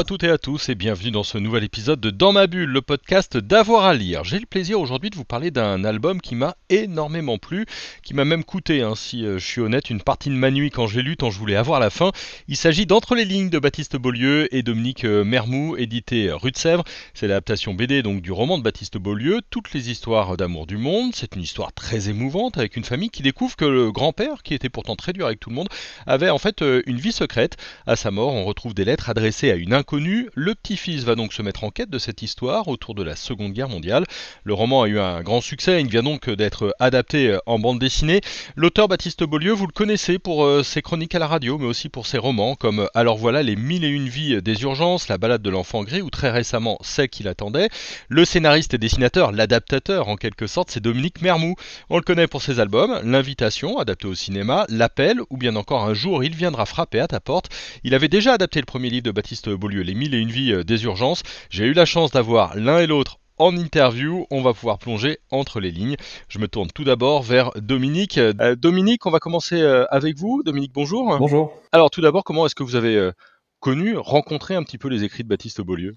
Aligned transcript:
À 0.00 0.04
toutes 0.04 0.24
et 0.24 0.30
à 0.30 0.38
tous 0.38 0.70
et 0.70 0.74
bienvenue 0.74 1.10
dans 1.10 1.22
ce 1.22 1.36
nouvel 1.36 1.62
épisode 1.62 2.00
de 2.00 2.08
Dans 2.08 2.32
ma 2.32 2.46
bulle, 2.46 2.70
le 2.70 2.80
podcast 2.80 3.36
d'avoir 3.36 3.84
à 3.84 3.92
lire. 3.92 4.24
J'ai 4.24 4.38
le 4.38 4.46
plaisir 4.46 4.80
aujourd'hui 4.80 5.10
de 5.10 5.14
vous 5.14 5.26
parler 5.26 5.50
d'un 5.50 5.84
album 5.84 6.22
qui 6.22 6.36
m'a 6.36 6.56
énormément 6.70 7.36
plu, 7.36 7.66
qui 8.02 8.14
m'a 8.14 8.24
même 8.24 8.42
coûté, 8.42 8.80
hein, 8.80 8.94
si 8.96 9.26
euh, 9.26 9.38
je 9.38 9.44
suis 9.44 9.60
honnête, 9.60 9.90
une 9.90 10.00
partie 10.00 10.30
de 10.30 10.36
ma 10.36 10.50
nuit 10.50 10.70
quand 10.70 10.86
j'ai 10.86 11.02
lu, 11.02 11.18
tant 11.18 11.30
je 11.30 11.38
voulais 11.38 11.54
avoir 11.54 11.80
la 11.80 11.90
fin. 11.90 12.12
Il 12.48 12.56
s'agit 12.56 12.86
d'Entre 12.86 13.14
les 13.14 13.26
lignes 13.26 13.50
de 13.50 13.58
Baptiste 13.58 13.96
Beaulieu 13.96 14.48
et 14.54 14.62
Dominique 14.62 15.04
euh, 15.04 15.22
Mermou, 15.22 15.76
édité 15.76 16.32
Rue 16.32 16.52
de 16.52 16.56
Sèvres. 16.56 16.84
C'est 17.12 17.28
l'adaptation 17.28 17.74
BD 17.74 18.02
donc 18.02 18.22
du 18.22 18.32
roman 18.32 18.56
de 18.56 18.62
Baptiste 18.62 18.96
Beaulieu, 18.96 19.42
Toutes 19.50 19.74
les 19.74 19.90
histoires 19.90 20.38
d'amour 20.38 20.66
du 20.66 20.78
monde. 20.78 21.12
C'est 21.14 21.36
une 21.36 21.42
histoire 21.42 21.74
très 21.74 22.08
émouvante 22.08 22.56
avec 22.56 22.78
une 22.78 22.84
famille 22.84 23.10
qui 23.10 23.20
découvre 23.20 23.54
que 23.54 23.66
le 23.66 23.92
grand-père, 23.92 24.42
qui 24.44 24.54
était 24.54 24.70
pourtant 24.70 24.96
très 24.96 25.12
dur 25.12 25.26
avec 25.26 25.40
tout 25.40 25.50
le 25.50 25.56
monde, 25.56 25.68
avait 26.06 26.30
en 26.30 26.38
fait 26.38 26.62
euh, 26.62 26.80
une 26.86 26.96
vie 26.96 27.12
secrète. 27.12 27.58
À 27.86 27.96
sa 27.96 28.10
mort, 28.10 28.32
on 28.32 28.46
retrouve 28.46 28.72
des 28.72 28.86
lettres 28.86 29.10
adressées 29.10 29.50
à 29.50 29.56
une 29.56 29.74
inconnue. 29.74 29.89
Le 29.92 30.54
petit-fils 30.54 31.02
va 31.02 31.16
donc 31.16 31.32
se 31.32 31.42
mettre 31.42 31.64
en 31.64 31.70
quête 31.70 31.90
de 31.90 31.98
cette 31.98 32.22
histoire 32.22 32.68
autour 32.68 32.94
de 32.94 33.02
la 33.02 33.16
Seconde 33.16 33.52
Guerre 33.52 33.68
mondiale. 33.68 34.04
Le 34.44 34.54
roman 34.54 34.82
a 34.82 34.88
eu 34.88 35.00
un 35.00 35.20
grand 35.22 35.40
succès, 35.40 35.80
il 35.80 35.88
vient 35.88 36.04
donc 36.04 36.30
d'être 36.30 36.74
adapté 36.78 37.36
en 37.46 37.58
bande 37.58 37.80
dessinée. 37.80 38.20
L'auteur 38.54 38.86
Baptiste 38.86 39.24
Beaulieu, 39.24 39.52
vous 39.52 39.66
le 39.66 39.72
connaissez 39.72 40.20
pour 40.20 40.44
euh, 40.44 40.62
ses 40.62 40.80
chroniques 40.80 41.16
à 41.16 41.18
la 41.18 41.26
radio, 41.26 41.58
mais 41.58 41.66
aussi 41.66 41.88
pour 41.88 42.06
ses 42.06 42.18
romans 42.18 42.54
comme 42.54 42.88
Alors 42.94 43.16
voilà 43.16 43.42
les 43.42 43.56
mille 43.56 43.84
et 43.84 43.88
une 43.88 44.08
vies 44.08 44.40
des 44.40 44.62
urgences, 44.62 45.08
La 45.08 45.18
balade 45.18 45.42
de 45.42 45.50
l'enfant 45.50 45.82
gris 45.82 46.02
ou 46.02 46.10
très 46.10 46.30
récemment 46.30 46.78
Celle 46.82 47.08
qu'il 47.08 47.26
attendait. 47.26 47.68
Le 48.08 48.24
scénariste 48.24 48.74
et 48.74 48.78
dessinateur, 48.78 49.32
l'adaptateur 49.32 50.08
en 50.08 50.14
quelque 50.14 50.46
sorte, 50.46 50.70
c'est 50.70 50.80
Dominique 50.80 51.20
Mermou. 51.20 51.56
On 51.88 51.96
le 51.96 52.02
connaît 52.02 52.28
pour 52.28 52.42
ses 52.42 52.60
albums, 52.60 53.00
L'invitation, 53.02 53.78
adapté 53.78 54.06
au 54.06 54.14
cinéma, 54.14 54.66
L'appel 54.68 55.18
ou 55.30 55.36
bien 55.36 55.56
encore 55.56 55.84
Un 55.84 55.94
jour 55.94 56.22
il 56.22 56.36
viendra 56.36 56.64
frapper 56.64 57.00
à 57.00 57.08
ta 57.08 57.18
porte. 57.18 57.48
Il 57.82 57.94
avait 57.94 58.08
déjà 58.08 58.34
adapté 58.34 58.60
le 58.60 58.66
premier 58.66 58.88
livre 58.88 59.04
de 59.04 59.10
Baptiste 59.10 59.48
Beaulieu, 59.48 59.79
Les 59.82 59.94
mille 59.94 60.14
et 60.14 60.18
une 60.18 60.30
vies 60.30 60.64
des 60.64 60.84
urgences. 60.84 61.22
J'ai 61.50 61.64
eu 61.64 61.72
la 61.72 61.84
chance 61.84 62.10
d'avoir 62.10 62.56
l'un 62.56 62.78
et 62.78 62.86
l'autre 62.86 63.18
en 63.40 63.56
interview, 63.56 64.26
on 64.30 64.42
va 64.42 64.52
pouvoir 64.52 64.78
plonger 64.78 65.18
entre 65.30 65.60
les 65.60 65.70
lignes. 65.70 65.96
Je 66.28 66.38
me 66.38 66.46
tourne 66.46 66.68
tout 66.74 66.84
d'abord 66.84 67.22
vers 67.22 67.52
Dominique. 67.56 68.18
Euh, 68.18 68.54
Dominique, 68.54 69.06
on 69.06 69.10
va 69.10 69.18
commencer 69.18 69.62
euh, 69.62 69.86
avec 69.90 70.18
vous. 70.18 70.42
Dominique, 70.44 70.72
bonjour. 70.74 71.16
Bonjour. 71.18 71.54
Alors 71.72 71.90
tout 71.90 72.02
d'abord, 72.02 72.22
comment 72.22 72.44
est-ce 72.44 72.54
que 72.54 72.62
vous 72.62 72.76
avez 72.76 72.96
euh, 72.96 73.12
connu, 73.58 73.96
rencontré 73.96 74.56
un 74.56 74.62
petit 74.62 74.76
peu 74.76 74.88
les 74.88 75.04
écrits 75.04 75.22
de 75.22 75.28
Baptiste 75.28 75.62
Beaulieu? 75.62 75.94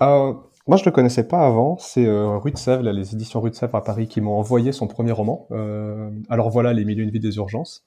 Euh, 0.00 0.32
moi, 0.66 0.76
je 0.76 0.84
le 0.84 0.90
connaissais 0.90 1.28
pas 1.28 1.46
avant. 1.46 1.76
C'est 1.78 2.06
euh, 2.06 2.38
Rue 2.38 2.52
de 2.52 2.58
Sèvres, 2.58 2.82
là, 2.82 2.92
les 2.92 3.14
éditions 3.14 3.40
Rue 3.40 3.50
de 3.50 3.54
Sèvres 3.54 3.74
à 3.74 3.84
Paris, 3.84 4.08
qui 4.08 4.22
m'ont 4.22 4.38
envoyé 4.38 4.72
son 4.72 4.86
premier 4.86 5.12
roman. 5.12 5.46
Euh, 5.50 6.10
alors 6.30 6.48
voilà, 6.48 6.72
Les 6.72 6.84
Mille 6.84 7.00
et 7.00 7.02
une 7.02 7.10
vies 7.10 7.20
des 7.20 7.36
urgences. 7.36 7.84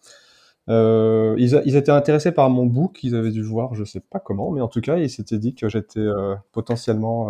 Euh, 0.69 1.35
ils, 1.37 1.55
a- 1.55 1.61
ils 1.65 1.75
étaient 1.75 1.91
intéressés 1.91 2.31
par 2.31 2.49
mon 2.49 2.65
book, 2.65 3.03
ils 3.03 3.15
avaient 3.15 3.31
dû 3.31 3.41
voir, 3.43 3.73
je 3.75 3.83
sais 3.83 3.99
pas 3.99 4.19
comment, 4.19 4.51
mais 4.51 4.61
en 4.61 4.67
tout 4.67 4.81
cas, 4.81 4.97
ils 4.97 5.09
s'étaient 5.09 5.39
dit 5.39 5.55
que 5.55 5.69
j'étais 5.69 5.99
euh, 5.99 6.35
potentiellement 6.51 7.29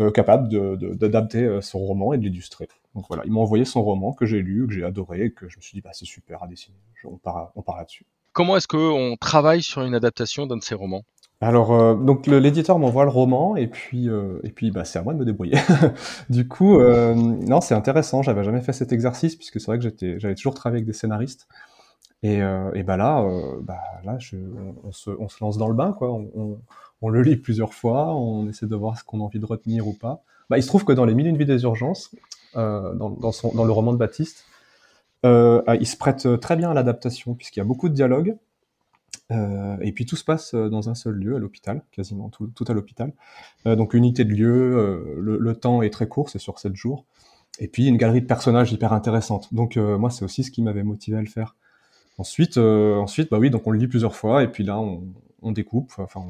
euh, 0.00 0.10
capable 0.10 0.48
d'adapter 0.96 1.60
son 1.60 1.78
roman 1.80 2.12
et 2.12 2.18
de 2.18 2.22
l'illustrer. 2.24 2.68
Donc 2.94 3.04
voilà, 3.08 3.22
ils 3.26 3.32
m'ont 3.32 3.42
envoyé 3.42 3.64
son 3.64 3.82
roman 3.82 4.12
que 4.12 4.26
j'ai 4.26 4.40
lu, 4.42 4.66
que 4.66 4.72
j'ai 4.72 4.84
adoré, 4.84 5.24
et 5.26 5.30
que 5.32 5.48
je 5.48 5.56
me 5.56 5.62
suis 5.62 5.74
dit, 5.76 5.80
bah, 5.80 5.90
c'est 5.92 6.04
super 6.04 6.42
à 6.42 6.46
dessiner. 6.46 6.76
On 7.04 7.16
part, 7.16 7.52
on 7.56 7.62
part 7.62 7.76
là-dessus. 7.76 8.04
Comment 8.32 8.56
est-ce 8.56 8.68
qu'on 8.68 9.16
travaille 9.20 9.62
sur 9.62 9.82
une 9.82 9.94
adaptation 9.94 10.46
d'un 10.46 10.56
de 10.56 10.62
ces 10.62 10.74
romans? 10.74 11.02
Alors, 11.40 11.72
euh, 11.72 11.94
donc 11.94 12.26
l'éditeur 12.26 12.80
m'envoie 12.80 13.04
le 13.04 13.10
roman 13.10 13.54
et 13.54 13.68
puis 13.68 14.08
euh, 14.08 14.40
et 14.42 14.50
puis 14.50 14.72
bah 14.72 14.84
c'est 14.84 14.98
à 14.98 15.02
moi 15.02 15.14
de 15.14 15.20
me 15.20 15.24
débrouiller. 15.24 15.56
du 16.30 16.48
coup, 16.48 16.80
euh, 16.80 17.14
non, 17.14 17.60
c'est 17.60 17.74
intéressant. 17.76 18.22
J'avais 18.22 18.42
jamais 18.42 18.60
fait 18.60 18.72
cet 18.72 18.92
exercice 18.92 19.36
puisque 19.36 19.60
c'est 19.60 19.66
vrai 19.66 19.78
que 19.78 19.84
j'étais 19.84 20.18
j'avais 20.18 20.34
toujours 20.34 20.54
travaillé 20.54 20.78
avec 20.78 20.86
des 20.86 20.92
scénaristes 20.92 21.46
et 22.22 22.42
euh, 22.42 22.72
et 22.74 22.82
bah 22.82 22.96
là 22.96 23.22
euh, 23.22 23.60
bah 23.62 23.78
on, 24.02 24.90
se 24.90 25.40
lance 25.40 25.56
dans 25.56 25.68
le 25.68 25.74
bain 25.74 25.92
quoi. 25.92 26.10
On, 27.00 27.08
le 27.08 27.22
lit 27.22 27.36
plusieurs 27.36 27.74
fois, 27.74 28.12
on 28.16 28.48
essaie 28.48 28.66
de 28.66 28.74
voir 28.74 28.98
ce 28.98 29.04
qu'on 29.04 29.20
a 29.20 29.22
envie 29.22 29.38
de 29.38 29.46
retenir 29.46 29.86
ou 29.86 29.92
pas. 29.92 30.24
Bah 30.50 30.58
il 30.58 30.62
se 30.62 30.68
trouve 30.68 30.84
que 30.84 30.92
dans 30.92 31.04
les 31.04 31.14
mille 31.14 31.26
et 31.26 31.30
une 31.30 31.36
vies 31.36 31.46
des 31.46 31.62
urgences, 31.62 32.12
euh, 32.56 32.92
dans 32.94 33.64
le 33.64 33.72
roman 33.72 33.92
de 33.92 33.98
Baptiste, 33.98 34.46
il 35.22 35.86
se 35.86 35.96
prête 35.96 36.40
très 36.40 36.56
bien 36.56 36.70
à 36.70 36.74
l'adaptation 36.74 37.34
puisqu'il 37.34 37.60
y 37.60 37.62
a 37.62 37.66
beaucoup 37.66 37.88
de 37.88 37.94
dialogues. 37.94 38.36
Et 39.30 39.92
puis 39.92 40.06
tout 40.06 40.16
se 40.16 40.24
passe 40.24 40.54
dans 40.54 40.88
un 40.88 40.94
seul 40.94 41.14
lieu, 41.14 41.36
à 41.36 41.38
l'hôpital, 41.38 41.82
quasiment 41.92 42.30
tout, 42.30 42.64
à 42.66 42.72
l'hôpital. 42.72 43.12
Donc 43.64 43.94
unité 43.94 44.24
de 44.24 44.32
lieu, 44.32 45.16
le, 45.20 45.38
le 45.38 45.54
temps 45.54 45.82
est 45.82 45.90
très 45.90 46.08
court, 46.08 46.30
c'est 46.30 46.40
sur 46.40 46.58
7 46.58 46.74
jours. 46.74 47.04
Et 47.60 47.68
puis 47.68 47.86
une 47.86 47.96
galerie 47.96 48.22
de 48.22 48.26
personnages 48.26 48.72
hyper 48.72 48.92
intéressante. 48.92 49.54
Donc 49.54 49.76
moi 49.76 50.10
c'est 50.10 50.24
aussi 50.24 50.42
ce 50.42 50.50
qui 50.50 50.62
m'avait 50.62 50.82
motivé 50.82 51.16
à 51.16 51.20
le 51.20 51.28
faire. 51.28 51.54
Ensuite, 52.18 52.58
euh, 52.58 52.96
ensuite, 52.96 53.30
bah 53.30 53.38
oui, 53.38 53.48
donc 53.50 53.66
on 53.66 53.70
le 53.70 53.78
lit 53.78 53.86
plusieurs 53.86 54.16
fois 54.16 54.42
et 54.42 54.48
puis 54.48 54.64
là 54.64 54.78
on, 54.78 55.02
on 55.42 55.52
découpe, 55.52 55.92
enfin 55.98 56.20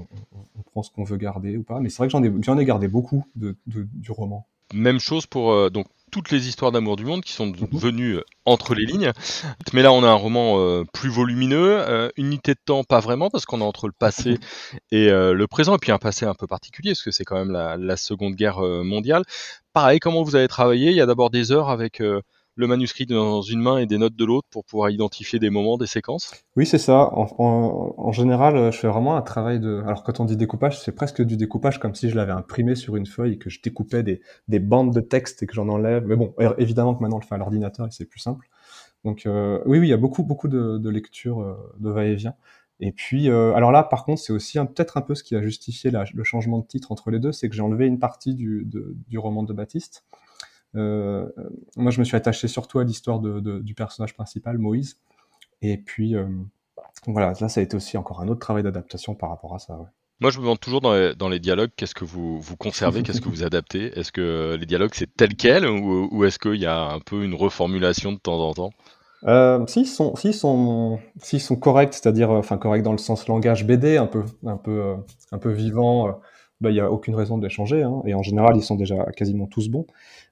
on, 0.56 0.62
prend 0.62 0.82
ce 0.82 0.90
qu'on 0.90 1.04
veut 1.04 1.16
garder 1.16 1.56
ou 1.56 1.62
pas. 1.62 1.80
Mais 1.80 1.88
c'est 1.88 1.98
vrai 1.98 2.08
que 2.08 2.12
j'en 2.42 2.58
ai, 2.58 2.64
gardé 2.64 2.88
beaucoup 2.88 3.24
de, 3.36 3.56
de- 3.66 3.88
du 3.94 4.12
roman. 4.12 4.46
Même 4.74 5.00
chose 5.00 5.26
pour 5.26 5.50
euh, 5.52 5.70
donc 5.70 5.86
toutes 6.10 6.30
les 6.30 6.48
histoires 6.48 6.72
d'amour 6.72 6.96
du 6.96 7.04
monde 7.04 7.22
qui 7.22 7.32
sont 7.32 7.46
Mhm. 7.46 7.68
venues 7.72 8.16
euh, 8.16 8.22
entre 8.44 8.74
les 8.74 8.84
lignes. 8.84 9.12
Mais 9.72 9.82
là, 9.82 9.92
on 9.92 10.02
a 10.02 10.08
un 10.08 10.14
roman 10.14 10.58
euh, 10.58 10.84
plus 10.92 11.08
volumineux, 11.08 12.10
unité 12.16 12.52
de 12.52 12.60
temps 12.64 12.84
pas 12.84 13.00
vraiment 13.00 13.30
parce 13.30 13.46
qu'on 13.46 13.60
est 13.60 13.64
entre 13.64 13.86
le 13.86 13.92
passé 13.92 14.38
et 14.90 15.08
euh, 15.10 15.32
le 15.32 15.46
présent, 15.46 15.74
et 15.74 15.78
puis 15.78 15.92
un 15.92 15.98
passé 15.98 16.26
un 16.26 16.34
peu 16.34 16.46
particulier 16.46 16.90
parce 16.90 17.02
que 17.02 17.10
c'est 17.10 17.24
quand 17.24 17.36
même 17.36 17.50
la, 17.50 17.76
la 17.78 17.96
Seconde 17.96 18.34
Guerre 18.34 18.60
mondiale. 18.60 19.22
Pareil, 19.72 20.00
comment 20.00 20.22
vous 20.22 20.36
avez 20.36 20.48
travaillé? 20.48 20.90
Il 20.90 20.96
y 20.96 21.00
a 21.00 21.06
d'abord 21.06 21.30
des 21.30 21.52
heures 21.52 21.70
avec 21.70 22.02
le 22.58 22.66
manuscrit 22.66 23.06
dans 23.06 23.40
une 23.40 23.60
main 23.60 23.78
et 23.78 23.86
des 23.86 23.98
notes 23.98 24.16
de 24.16 24.24
l'autre 24.24 24.48
pour 24.50 24.64
pouvoir 24.64 24.90
identifier 24.90 25.38
des 25.38 25.48
moments, 25.48 25.78
des 25.78 25.86
séquences. 25.86 26.34
Oui, 26.56 26.66
c'est 26.66 26.78
ça. 26.78 27.08
En, 27.12 28.10
général, 28.10 28.56
euh, 28.56 28.70
je 28.72 28.78
fais 28.78 28.88
vraiment 28.88 29.16
un 29.16 29.22
travail 29.22 29.60
de. 29.60 29.80
Alors, 29.86 30.02
quand 30.02 30.18
on 30.18 30.24
dit 30.24 30.36
découpage, 30.36 30.80
c'est 30.80 30.92
presque 30.92 31.22
du 31.22 31.36
découpage 31.36 31.78
comme 31.78 31.94
si 31.94 32.10
je 32.10 32.16
l'avais 32.16 32.32
imprimé 32.32 32.74
sur 32.74 32.96
une 32.96 33.06
feuille 33.06 33.34
et 33.34 33.38
que 33.38 33.48
je 33.48 33.62
découpais 33.62 34.02
des, 34.02 34.20
des 34.48 34.58
bandes 34.58 34.92
de 34.92 35.00
texte 35.00 35.42
et 35.44 35.46
que 35.46 35.54
j'en 35.54 35.68
enlève. 35.68 36.04
Mais 36.04 36.16
bon, 36.16 36.34
é- 36.40 36.48
évidemment 36.58 36.96
que 36.96 37.00
maintenant, 37.00 37.18
on 37.18 37.20
le 37.20 37.26
fait 37.26 37.36
à 37.36 37.38
l'ordinateur 37.38 37.86
et 37.86 37.90
c'est 37.92 38.06
plus 38.06 38.18
simple. 38.18 38.50
Donc, 39.04 39.26
euh, 39.26 39.60
oui, 39.64 39.78
oui, 39.78 39.86
il 39.86 39.90
y 39.90 39.94
a 39.94 39.96
beaucoup, 39.96 40.24
beaucoup 40.24 40.48
de, 40.48 40.88
lectures 40.90 41.40
euh, 41.40 41.54
de 41.78 41.90
va-et-vient. 41.90 42.34
Et 42.80 42.90
puis, 42.92 43.28
alors 43.28 43.72
là, 43.72 43.82
par 43.82 44.04
contre, 44.04 44.20
c'est 44.20 44.32
aussi 44.32 44.56
peut-être 44.56 44.96
un 44.96 45.00
peu 45.00 45.16
ce 45.16 45.24
qui 45.24 45.34
a 45.34 45.42
justifié 45.42 45.90
le 45.90 46.22
changement 46.22 46.60
de 46.60 46.64
titre 46.64 46.92
entre 46.92 47.10
les 47.10 47.18
deux, 47.18 47.32
c'est 47.32 47.48
que 47.48 47.56
j'ai 47.56 47.62
enlevé 47.62 47.86
une 47.86 47.98
partie 47.98 48.36
du 48.36 49.18
roman 49.18 49.42
de 49.42 49.52
Baptiste. 49.52 50.04
Euh, 50.76 51.26
moi, 51.76 51.90
je 51.90 51.98
me 52.00 52.04
suis 52.04 52.16
attaché 52.16 52.48
surtout 52.48 52.78
à 52.78 52.84
l'histoire 52.84 53.20
de- 53.20 53.40
de- 53.40 53.60
du 53.60 53.74
personnage 53.74 54.14
principal, 54.14 54.58
Moïse. 54.58 54.98
Et 55.62 55.78
puis, 55.78 56.14
euh, 56.14 56.26
voilà, 57.06 57.32
là, 57.40 57.48
ça 57.48 57.60
a 57.60 57.62
été 57.62 57.76
aussi 57.76 57.96
encore 57.96 58.20
un 58.20 58.28
autre 58.28 58.40
travail 58.40 58.62
d'adaptation 58.62 59.14
par 59.14 59.30
rapport 59.30 59.54
à 59.54 59.58
ça. 59.58 59.76
ouais. 59.76 59.86
Moi, 60.20 60.30
je 60.32 60.38
me 60.38 60.42
demande 60.42 60.58
toujours 60.58 60.80
dans 60.80 60.94
les, 60.94 61.14
dans 61.14 61.28
les 61.28 61.38
dialogues, 61.38 61.70
qu'est-ce 61.76 61.94
que 61.94 62.04
vous, 62.04 62.40
vous 62.40 62.56
conservez, 62.56 63.04
qu'est-ce 63.04 63.20
que 63.20 63.28
vous 63.28 63.44
adaptez? 63.44 63.96
Est-ce 63.96 64.10
que 64.10 64.56
les 64.58 64.66
dialogues, 64.66 64.90
c'est 64.92 65.14
tel 65.14 65.36
quel 65.36 65.64
ou, 65.64 66.08
ou 66.10 66.24
est-ce 66.24 66.40
qu'il 66.40 66.56
y 66.56 66.66
a 66.66 66.90
un 66.90 66.98
peu 66.98 67.22
une 67.22 67.34
reformulation 67.34 68.12
de 68.12 68.18
temps 68.18 68.40
en 68.40 68.52
temps? 68.52 68.70
Euh, 69.26 69.64
s'ils 69.66 69.86
sont, 69.86 70.14
sont, 70.16 70.98
corrects, 71.60 71.94
c'est-à-dire, 71.94 72.30
enfin, 72.30 72.58
corrects 72.58 72.82
dans 72.82 72.92
le 72.92 72.98
sens 72.98 73.28
langage 73.28 73.64
BD, 73.64 73.96
un 73.96 74.06
peu, 74.06 74.24
un 74.44 74.56
peu, 74.56 74.80
euh, 74.80 74.96
un 75.30 75.38
peu 75.38 75.52
vivant, 75.52 76.20
bah, 76.60 76.70
y 76.70 76.80
a 76.80 76.90
aucune 76.90 77.14
raison 77.14 77.38
de 77.38 77.44
les 77.44 77.50
changer. 77.50 77.82
Hein, 77.82 78.02
et 78.04 78.14
en 78.14 78.22
général, 78.22 78.56
ils 78.56 78.62
sont 78.62 78.76
déjà 78.76 79.04
quasiment 79.16 79.46
tous 79.46 79.68
bons. 79.68 79.86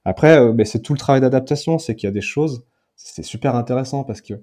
Après, 0.05 0.39
euh, 0.39 0.51
bah, 0.51 0.65
c'est 0.65 0.81
tout 0.81 0.93
le 0.93 0.99
travail 0.99 1.21
d'adaptation, 1.21 1.77
c'est 1.77 1.95
qu'il 1.95 2.07
y 2.07 2.09
a 2.09 2.13
des 2.13 2.21
choses, 2.21 2.65
c'est 2.95 3.23
super 3.23 3.55
intéressant 3.55 4.03
parce 4.03 4.21
que 4.21 4.33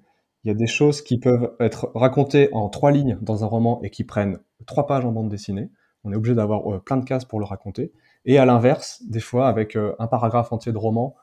il 0.45 0.49
y 0.49 0.51
a 0.51 0.55
des 0.55 0.67
choses 0.67 1.01
qui 1.01 1.19
peuvent 1.19 1.55
être 1.59 1.91
racontées 1.95 2.51
en 2.53 2.69
trois 2.69 2.93
lignes 2.93 3.17
dans 3.23 3.45
un 3.45 3.47
roman 3.47 3.81
et 3.83 3.89
qui 3.89 4.05
prennent 4.05 4.41
trois 4.67 4.87
pages 4.87 5.07
en 5.07 5.13
bande 5.13 5.31
dessinée. 5.31 5.71
On 6.05 6.13
est 6.13 6.17
obligé 6.17 6.35
d'avoir 6.35 6.71
euh, 6.71 6.79
plein 6.81 6.99
de 6.99 7.05
cases 7.05 7.25
pour 7.25 7.39
le 7.39 7.47
raconter. 7.47 7.93
Et 8.27 8.37
à 8.37 8.45
l'inverse, 8.45 9.03
des 9.09 9.21
fois, 9.21 9.49
avec 9.49 9.75
euh, 9.75 9.95
un 9.99 10.07
paragraphe 10.07 10.53
entier 10.53 10.73
de 10.73 10.79
roman, 10.79 11.15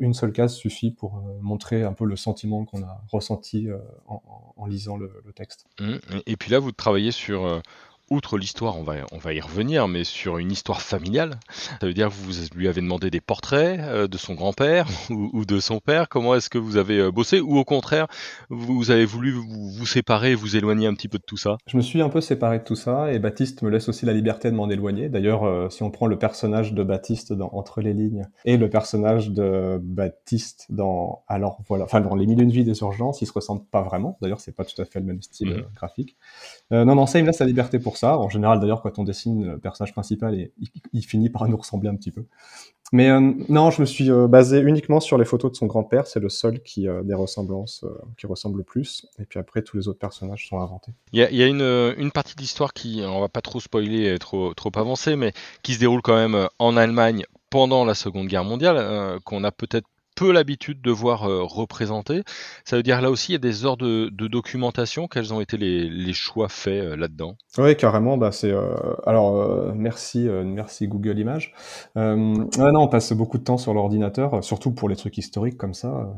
une 0.00 0.14
seule 0.14 0.32
case 0.32 0.54
suffit 0.54 0.90
pour 0.90 1.22
montrer 1.42 1.82
un 1.82 1.92
peu 1.92 2.06
le 2.06 2.16
sentiment 2.16 2.64
qu'on 2.64 2.82
a 2.82 3.02
ressenti 3.12 3.68
en, 4.06 4.64
lisant 4.64 4.96
le, 4.96 5.12
texte. 5.34 5.66
Hum, 5.80 6.00
Et 6.24 6.38
puis 6.38 6.50
là, 6.50 6.58
vous 6.58 6.72
travaillez 6.72 7.10
sur 7.10 7.60
outre 8.10 8.38
l'histoire, 8.38 8.78
on 8.78 8.82
va, 8.82 8.94
on 9.10 9.18
va 9.18 9.34
y 9.34 9.40
revenir, 9.40 9.88
mais 9.88 10.04
sur 10.04 10.38
une 10.38 10.52
histoire 10.52 10.80
familiale. 10.80 11.38
Ça 11.80 11.86
veut 11.86 11.92
dire 11.92 12.08
que 12.08 12.14
vous 12.14 12.32
lui 12.54 12.68
avez 12.68 12.80
demandé 12.80 13.10
des 13.10 13.20
portraits 13.20 13.80
euh, 13.80 14.06
de 14.06 14.16
son 14.16 14.34
grand-père 14.34 14.86
ou, 15.10 15.44
de 15.44 15.58
son 15.58 15.80
père. 15.80 16.08
Comment 16.08 16.34
est-ce 16.36 16.48
que 16.48 16.58
vous 16.58 16.76
avez 16.76 16.98
euh, 16.98 17.10
bossé 17.10 17.40
Ou 17.40 17.58
au 17.58 17.64
contraire, 17.64 18.06
vous 18.48 18.90
avez 18.90 19.04
voulu 19.04 19.32
vous, 19.32 19.70
vous 19.70 19.86
séparer, 19.86 20.34
vous 20.34 20.56
éloigner 20.56 20.86
un 20.86 20.94
petit 20.94 21.08
peu 21.08 21.18
de 21.18 21.24
tout 21.24 21.36
ça? 21.36 21.56
Je 21.66 21.76
me 21.76 21.82
suis 21.82 22.00
un 22.00 22.08
peu 22.08 22.20
séparé 22.20 22.58
de 22.60 22.64
tout 22.64 22.76
ça 22.76 23.12
et 23.12 23.18
Baptiste 23.18 23.62
me 23.62 23.70
laisse 23.70 23.88
aussi 23.88 24.06
la 24.06 24.12
liberté 24.12 24.50
de 24.50 24.56
m'en 24.56 24.70
éloigner. 24.70 25.08
D'ailleurs, 25.08 25.44
euh, 25.44 25.68
si 25.68 25.82
on 25.82 25.90
prend 25.90 26.06
le 26.06 26.18
personnage 26.18 26.74
de 26.74 26.82
Baptiste 26.84 27.32
dans 27.32 27.50
Entre 27.54 27.80
les 27.80 27.92
lignes 27.92 28.26
et 28.44 28.56
le 28.56 28.70
personnage 28.70 29.30
de 29.30 29.80
Baptiste 29.82 30.66
dans 30.68 31.24
Alors 31.26 31.60
voilà, 31.68 31.84
enfin 31.84 32.00
dans 32.00 32.14
Les 32.14 32.26
mille 32.26 32.40
une 32.40 32.50
vies 32.50 32.64
des 32.64 32.78
urgences, 32.80 33.20
ils 33.20 33.26
se 33.26 33.32
ressemblent 33.32 33.64
pas 33.64 33.82
vraiment. 33.82 34.16
D'ailleurs, 34.22 34.40
c'est 34.40 34.54
pas 34.54 34.64
tout 34.64 34.80
à 34.80 34.84
fait 34.84 35.00
le 35.00 35.06
même 35.06 35.22
style 35.22 35.54
mmh. 35.54 35.64
graphique. 35.74 36.16
non, 36.70 36.94
non, 36.94 37.06
ça 37.06 37.18
il 37.18 37.22
me 37.22 37.28
laisse 37.28 37.38
la 37.38 37.46
liberté 37.46 37.78
pour 37.78 37.95
ça. 37.96 38.18
En 38.18 38.28
général, 38.28 38.60
d'ailleurs, 38.60 38.82
quand 38.82 38.98
on 38.98 39.04
dessine 39.04 39.52
le 39.52 39.58
personnage 39.58 39.92
principal, 39.92 40.34
il, 40.34 40.50
il, 40.92 41.02
finit 41.02 41.30
par 41.30 41.46
nous 41.48 41.56
ressembler 41.56 41.88
un 41.88 41.96
petit 41.96 42.10
peu. 42.10 42.24
Mais 42.92 43.10
euh, 43.10 43.32
non, 43.48 43.70
je 43.70 43.80
me 43.80 43.86
suis 43.86 44.10
euh, 44.10 44.28
basé 44.28 44.60
uniquement 44.60 45.00
sur 45.00 45.18
les 45.18 45.24
photos 45.24 45.50
de 45.50 45.56
son 45.56 45.66
grand-père. 45.66 46.06
C'est 46.06 46.20
le 46.20 46.28
seul 46.28 46.62
qui 46.62 46.88
a 46.88 47.02
des 47.02 47.14
ressemblances 47.14 47.84
qui 48.16 48.26
ressemble 48.26 48.58
le 48.58 48.64
plus. 48.64 49.06
Et 49.18 49.24
puis 49.24 49.40
après, 49.40 49.62
tous 49.62 49.76
les 49.76 49.88
autres 49.88 49.98
personnages 49.98 50.48
sont 50.48 50.60
inventés. 50.60 50.92
Il 51.12 51.20
y 51.20 51.42
a, 51.42 51.46
une, 51.46 52.10
partie 52.12 52.34
de 52.36 52.40
l'histoire 52.40 52.72
qui, 52.72 53.02
on 53.04 53.20
va 53.20 53.28
pas 53.28 53.40
trop 53.40 53.60
spoiler 53.60 54.14
et 54.14 54.18
trop, 54.18 54.54
trop 54.54 54.70
avancer, 54.76 55.16
mais 55.16 55.32
qui 55.62 55.74
se 55.74 55.80
déroule 55.80 56.02
quand 56.02 56.16
même 56.16 56.48
en 56.58 56.76
Allemagne 56.76 57.24
pendant 57.50 57.84
la 57.84 57.94
Seconde 57.94 58.28
Guerre 58.28 58.44
mondiale, 58.44 59.20
qu'on 59.24 59.44
a 59.44 59.50
peut-être 59.50 59.86
peu 60.16 60.32
l'habitude 60.32 60.80
de 60.80 60.90
voir 60.90 61.28
euh. 61.28 61.46
Ça 62.64 62.76
veut 62.76 62.82
dire 62.82 63.00
là 63.00 63.10
aussi, 63.10 63.32
il 63.32 63.34
y 63.34 63.36
a 63.36 63.38
des 63.38 63.64
ordres 63.64 63.86
de, 63.86 64.28
documentation. 64.28 65.06
Quels 65.06 65.32
ont 65.32 65.40
été 65.40 65.56
les, 65.56 66.12
choix 66.12 66.48
faits 66.48 66.82
euh, 66.82 66.96
là-dedans? 66.96 67.36
Oui, 67.58 67.76
carrément. 67.76 68.16
Bah, 68.16 68.32
c'est 68.32 68.50
euh, 68.50 68.74
alors 69.06 69.74
merci, 69.74 70.28
merci 70.44 70.88
Google 70.88 71.18
Images. 71.18 71.54
non, 71.94 72.48
on 72.56 72.88
passe 72.88 73.12
beaucoup 73.12 73.38
de 73.38 73.44
temps 73.44 73.58
sur 73.58 73.74
l'ordinateur, 73.74 74.42
surtout 74.42 74.72
pour 74.72 74.88
les 74.88 74.96
trucs 74.96 75.18
historiques 75.18 75.58
comme 75.58 75.74
ça. 75.74 76.12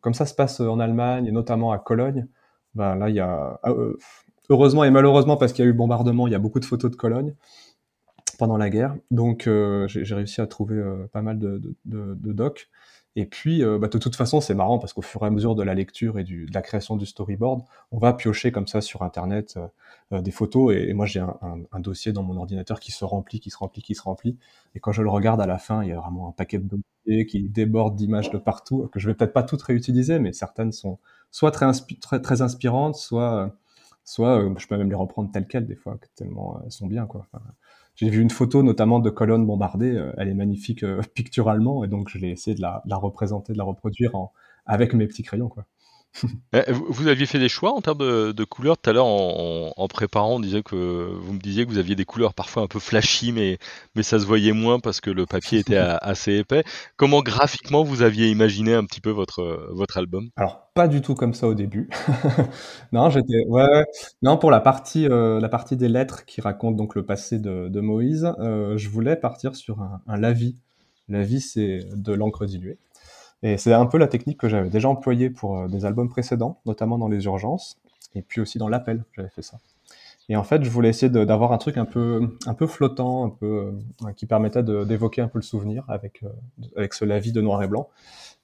comme 0.00 0.14
ça 0.14 0.26
se 0.26 0.34
passe 0.34 0.60
en 0.60 0.78
Allemagne 0.78 1.30
notamment 1.30 1.72
à 1.72 1.78
Cologne. 1.78 2.26
Bah, 2.74 2.94
là, 2.94 3.08
il 3.08 3.16
y 3.16 3.20
a 3.20 3.58
ah, 3.62 3.72
heureusement 4.48 4.84
et 4.84 4.90
malheureusement 4.90 5.36
parce 5.36 5.52
qu'il 5.52 5.64
y 5.64 5.68
a 5.68 5.70
eu 5.70 5.74
bombardement, 5.74 6.28
il 6.28 6.32
y 6.32 6.36
a 6.36 6.38
beaucoup 6.38 6.60
de 6.60 6.64
photos 6.64 6.90
de 6.90 6.96
Cologne 6.96 7.34
pendant 8.38 8.56
la 8.56 8.70
guerre. 8.70 8.94
Donc 9.10 9.48
j'ai 9.86 10.14
réussi 10.14 10.40
à 10.40 10.46
trouver 10.46 10.80
pas 11.12 11.20
mal 11.20 11.38
de, 11.38 11.60
de, 11.84 12.14
de 12.14 12.32
docs. 12.32 12.68
Et 13.16 13.26
puis, 13.26 13.64
euh, 13.64 13.78
bah, 13.78 13.88
de 13.88 13.98
toute 13.98 14.14
façon, 14.14 14.40
c'est 14.40 14.54
marrant 14.54 14.78
parce 14.78 14.92
qu'au 14.92 15.02
fur 15.02 15.22
et 15.22 15.26
à 15.26 15.30
mesure 15.30 15.56
de 15.56 15.62
la 15.64 15.74
lecture 15.74 16.18
et 16.18 16.24
du, 16.24 16.46
de 16.46 16.54
la 16.54 16.62
création 16.62 16.96
du 16.96 17.06
storyboard, 17.06 17.62
on 17.90 17.98
va 17.98 18.12
piocher 18.12 18.52
comme 18.52 18.68
ça 18.68 18.80
sur 18.80 19.02
Internet 19.02 19.54
euh, 19.56 19.66
euh, 20.12 20.20
des 20.22 20.30
photos. 20.30 20.74
Et, 20.76 20.92
moi, 20.92 21.06
j'ai 21.06 21.18
un, 21.20 21.36
un, 21.72 21.80
dossier 21.80 22.12
dans 22.12 22.22
mon 22.22 22.36
ordinateur 22.36 22.78
qui 22.78 22.92
se 22.92 23.04
remplit, 23.04 23.40
qui 23.40 23.50
se 23.50 23.56
remplit, 23.58 23.82
qui 23.82 23.94
se 23.96 24.02
remplit. 24.02 24.38
Et 24.76 24.80
quand 24.80 24.92
je 24.92 25.02
le 25.02 25.10
regarde 25.10 25.40
à 25.40 25.46
la 25.46 25.58
fin, 25.58 25.82
il 25.82 25.88
y 25.88 25.92
a 25.92 25.98
vraiment 26.00 26.28
un 26.28 26.32
paquet 26.32 26.58
de 26.58 26.68
dossiers 26.68 27.26
qui 27.26 27.48
déborde 27.48 27.96
d'images 27.96 28.30
de 28.30 28.38
partout, 28.38 28.88
que 28.92 29.00
je 29.00 29.08
vais 29.08 29.14
peut-être 29.14 29.32
pas 29.32 29.42
toutes 29.42 29.62
réutiliser, 29.62 30.20
mais 30.20 30.32
certaines 30.32 30.72
sont 30.72 30.98
soit 31.32 31.50
très, 31.50 31.66
inspirantes, 32.42 32.96
soit, 32.96 33.56
soit 34.04 34.42
je 34.56 34.66
peux 34.68 34.76
même 34.76 34.88
les 34.90 34.94
reprendre 34.94 35.30
telles 35.32 35.46
quelles 35.48 35.66
des 35.66 35.76
fois, 35.76 35.98
tellement 36.14 36.60
elles 36.64 36.72
sont 36.72 36.86
bien. 36.86 37.06
quoi. 37.06 37.26
J'ai 38.00 38.08
vu 38.08 38.22
une 38.22 38.30
photo 38.30 38.62
notamment 38.62 38.98
de 38.98 39.10
colonnes 39.10 39.44
bombardées, 39.44 39.94
euh, 39.94 40.12
elle 40.16 40.28
est 40.28 40.34
magnifique 40.34 40.84
euh, 40.84 41.02
picturalement, 41.14 41.84
et 41.84 41.88
donc 41.88 42.08
je 42.08 42.18
l'ai 42.18 42.30
essayé 42.30 42.54
de 42.56 42.62
la, 42.62 42.82
représenter, 42.96 43.52
de 43.52 43.58
la 43.58 43.64
reproduire 43.64 44.12
avec 44.64 44.94
mes 44.94 45.06
petits 45.06 45.22
crayons. 45.22 45.48
Quoi. 45.48 45.66
Eh, 46.52 46.72
vous 46.72 47.06
aviez 47.06 47.26
fait 47.26 47.38
des 47.38 47.48
choix 47.48 47.72
en 47.72 47.80
termes 47.80 47.98
de, 48.32 48.44
couleurs 48.44 48.76
tout 48.76 48.90
à 48.90 48.92
l'heure 48.92 49.06
en, 49.06 49.88
préparant, 49.88 50.36
on 50.36 50.40
disait 50.40 50.62
que 50.62 50.74
vous 50.74 51.32
me 51.32 51.38
disiez 51.38 51.64
que 51.64 51.70
vous 51.70 51.78
aviez 51.78 51.94
des 51.94 52.04
couleurs 52.04 52.34
parfois 52.34 52.62
un 52.62 52.66
peu 52.66 52.78
flashy, 52.78 53.32
mais, 53.32 53.58
mais 53.94 54.02
ça 54.02 54.18
se 54.18 54.26
voyait 54.26 54.52
moins 54.52 54.80
parce 54.80 55.00
que 55.00 55.10
le 55.10 55.26
papier 55.26 55.60
était 55.60 55.76
assez 56.02 56.38
épais. 56.38 56.64
Comment 56.96 57.22
graphiquement 57.22 57.82
vous 57.82 58.02
aviez 58.02 58.28
imaginé 58.28 58.74
un 58.74 58.84
petit 58.84 59.00
peu 59.00 59.10
votre, 59.10 59.70
votre 59.72 59.98
album? 59.98 60.30
Alors 60.36 60.70
pas 60.74 60.88
du 60.88 61.00
tout 61.00 61.14
comme 61.14 61.34
ça 61.34 61.46
au 61.46 61.54
début. 61.54 61.88
non, 62.92 63.10
j'étais 63.10 63.44
ouais, 63.48 63.84
non 64.22 64.36
pour 64.36 64.50
la 64.50 64.60
partie 64.60 65.06
euh, 65.08 65.40
la 65.40 65.48
partie 65.48 65.76
des 65.76 65.88
lettres 65.88 66.24
qui 66.24 66.40
raconte 66.40 66.76
donc 66.76 66.94
le 66.94 67.04
passé 67.04 67.38
de, 67.38 67.80
Moïse, 67.80 68.30
euh, 68.40 68.76
je 68.76 68.88
voulais 68.88 69.16
partir 69.16 69.56
sur 69.56 69.80
un, 69.80 70.02
un 70.06 70.16
lavis. 70.16 70.56
Lavis 71.08 71.40
c'est 71.40 71.80
de 71.94 72.12
l'encre 72.12 72.46
diluée. 72.46 72.78
Et 73.42 73.56
c'est 73.56 73.72
un 73.72 73.86
peu 73.86 73.98
la 73.98 74.06
technique 74.06 74.38
que 74.38 74.48
j'avais 74.48 74.68
déjà 74.68 74.88
employée 74.88 75.30
pour 75.30 75.58
euh, 75.58 75.68
des 75.68 75.84
albums 75.84 76.08
précédents, 76.08 76.60
notamment 76.66 76.98
dans 76.98 77.08
les 77.08 77.24
urgences, 77.24 77.78
et 78.14 78.22
puis 78.22 78.40
aussi 78.40 78.58
dans 78.58 78.68
l'appel, 78.68 79.04
j'avais 79.16 79.30
fait 79.30 79.42
ça. 79.42 79.58
Et 80.28 80.36
en 80.36 80.44
fait, 80.44 80.62
je 80.62 80.70
voulais 80.70 80.90
essayer 80.90 81.10
d'avoir 81.10 81.52
un 81.52 81.58
truc 81.58 81.76
un 81.76 81.86
peu, 81.86 82.28
flottant, 82.68 83.24
un 83.24 83.30
peu, 83.30 83.72
euh, 84.04 84.12
qui 84.12 84.26
permettait 84.26 84.62
d'évoquer 84.62 85.22
un 85.22 85.28
peu 85.28 85.38
le 85.38 85.42
souvenir 85.42 85.84
avec, 85.88 86.22
euh, 86.22 86.86
ce 86.92 87.04
lavis 87.04 87.32
de 87.32 87.40
noir 87.40 87.62
et 87.62 87.68
blanc, 87.68 87.88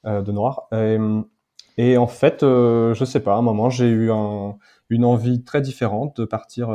de 0.05 0.33
noir. 0.33 0.69
Et, 1.79 1.97
en 1.97 2.07
fait, 2.09 2.39
je 2.41 3.05
sais 3.05 3.21
pas, 3.21 3.35
à 3.35 3.37
un 3.37 3.43
moment, 3.43 3.71
j'ai 3.71 3.87
eu 3.87 4.11
un, 4.11 4.57
une 4.89 5.05
envie 5.05 5.45
très 5.45 5.61
différente 5.61 6.21
de 6.21 6.25
partir 6.25 6.71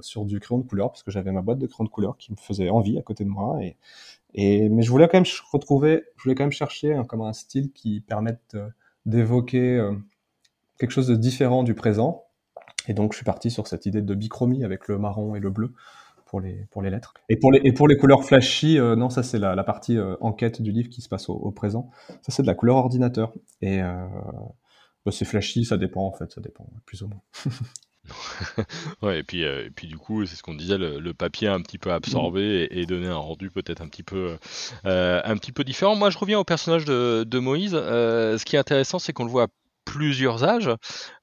sur 0.00 0.24
du 0.24 0.40
crayon 0.40 0.60
de 0.60 0.66
couleur, 0.66 0.90
parce 0.90 1.02
que 1.02 1.10
j'avais 1.10 1.32
ma 1.32 1.42
boîte 1.42 1.58
de 1.58 1.66
crayon 1.66 1.84
de 1.84 1.90
couleur 1.90 2.16
qui 2.16 2.32
me 2.32 2.36
faisait 2.38 2.70
envie 2.70 2.98
à 2.98 3.02
côté 3.02 3.24
de 3.24 3.28
moi. 3.28 3.58
Mais 4.34 4.82
je 4.82 4.90
voulais 4.90 5.08
quand 5.08 5.18
même 5.18 5.30
retrouver, 5.50 6.04
je 6.16 6.22
voulais 6.24 6.34
quand 6.34 6.44
même 6.44 6.52
chercher 6.52 6.94
un, 6.94 7.04
comme 7.04 7.20
un 7.22 7.32
style 7.32 7.72
qui 7.72 8.00
permette 8.00 8.56
d'évoquer 9.06 9.76
euh, 9.76 9.92
quelque 10.78 10.90
chose 10.90 11.08
de 11.08 11.16
différent 11.16 11.62
du 11.62 11.74
présent. 11.74 12.24
Et 12.88 12.94
donc, 12.94 13.12
je 13.12 13.18
suis 13.18 13.24
parti 13.24 13.50
sur 13.50 13.66
cette 13.66 13.86
idée 13.86 14.02
de 14.02 14.14
bichromie 14.14 14.64
avec 14.64 14.88
le 14.88 14.98
marron 14.98 15.34
et 15.34 15.40
le 15.40 15.50
bleu 15.50 15.72
pour 16.26 16.40
les, 16.40 16.66
pour 16.70 16.82
les 16.82 16.90
lettres. 16.90 17.14
Et 17.28 17.36
pour 17.36 17.52
les, 17.52 17.60
et 17.64 17.72
pour 17.72 17.86
les 17.88 17.96
couleurs 17.96 18.24
flashy, 18.24 18.78
euh, 18.78 18.96
non, 18.96 19.10
ça 19.10 19.22
c'est 19.22 19.38
la, 19.38 19.62
partie 19.64 19.98
euh, 19.98 20.16
enquête 20.20 20.62
du 20.62 20.72
livre 20.72 20.88
qui 20.88 21.00
se 21.00 21.08
passe 21.08 21.28
au, 21.28 21.50
présent. 21.50 21.90
Ça 22.22 22.32
c'est 22.32 22.42
de 22.42 22.46
la 22.46 22.54
couleur 22.54 22.76
ordinateur. 22.76 23.32
Et 23.60 23.80
bah, 23.80 25.12
c'est 25.12 25.24
flashy, 25.24 25.64
ça 25.64 25.76
dépend 25.76 26.06
en 26.06 26.12
fait, 26.12 26.32
ça 26.32 26.40
dépend 26.40 26.66
plus 26.86 27.02
ou 27.02 27.08
moins. 27.08 27.22
ouais, 29.02 29.20
et 29.20 29.22
puis, 29.22 29.44
euh, 29.44 29.66
et 29.66 29.70
puis 29.70 29.86
du 29.86 29.96
coup, 29.96 30.26
c'est 30.26 30.36
ce 30.36 30.42
qu'on 30.42 30.54
disait, 30.54 30.78
le, 30.78 31.12
papier 31.14 31.48
un 31.48 31.60
petit 31.60 31.78
peu 31.78 31.92
absorbé 31.92 32.68
et, 32.70 32.86
donner 32.86 33.08
un 33.08 33.16
rendu 33.16 33.50
peut-être 33.50 33.80
un 33.80 33.88
petit 33.88 34.02
peu, 34.02 34.36
euh, 34.86 35.20
un 35.24 35.36
peu 35.36 35.64
différent. 35.64 35.94
Moi, 35.94 36.10
je 36.10 36.18
reviens 36.18 36.38
au 36.38 36.44
personnage 36.44 36.84
de, 36.84 37.38
Moïse. 37.38 37.74
Euh, 37.74 38.38
ce 38.38 38.44
qui 38.44 38.56
est 38.56 38.58
intéressant, 38.58 38.98
c'est 38.98 39.12
qu'on 39.12 39.24
le 39.24 39.30
voit 39.30 39.44
à 39.44 39.48
plusieurs 39.84 40.44
âges, 40.44 40.70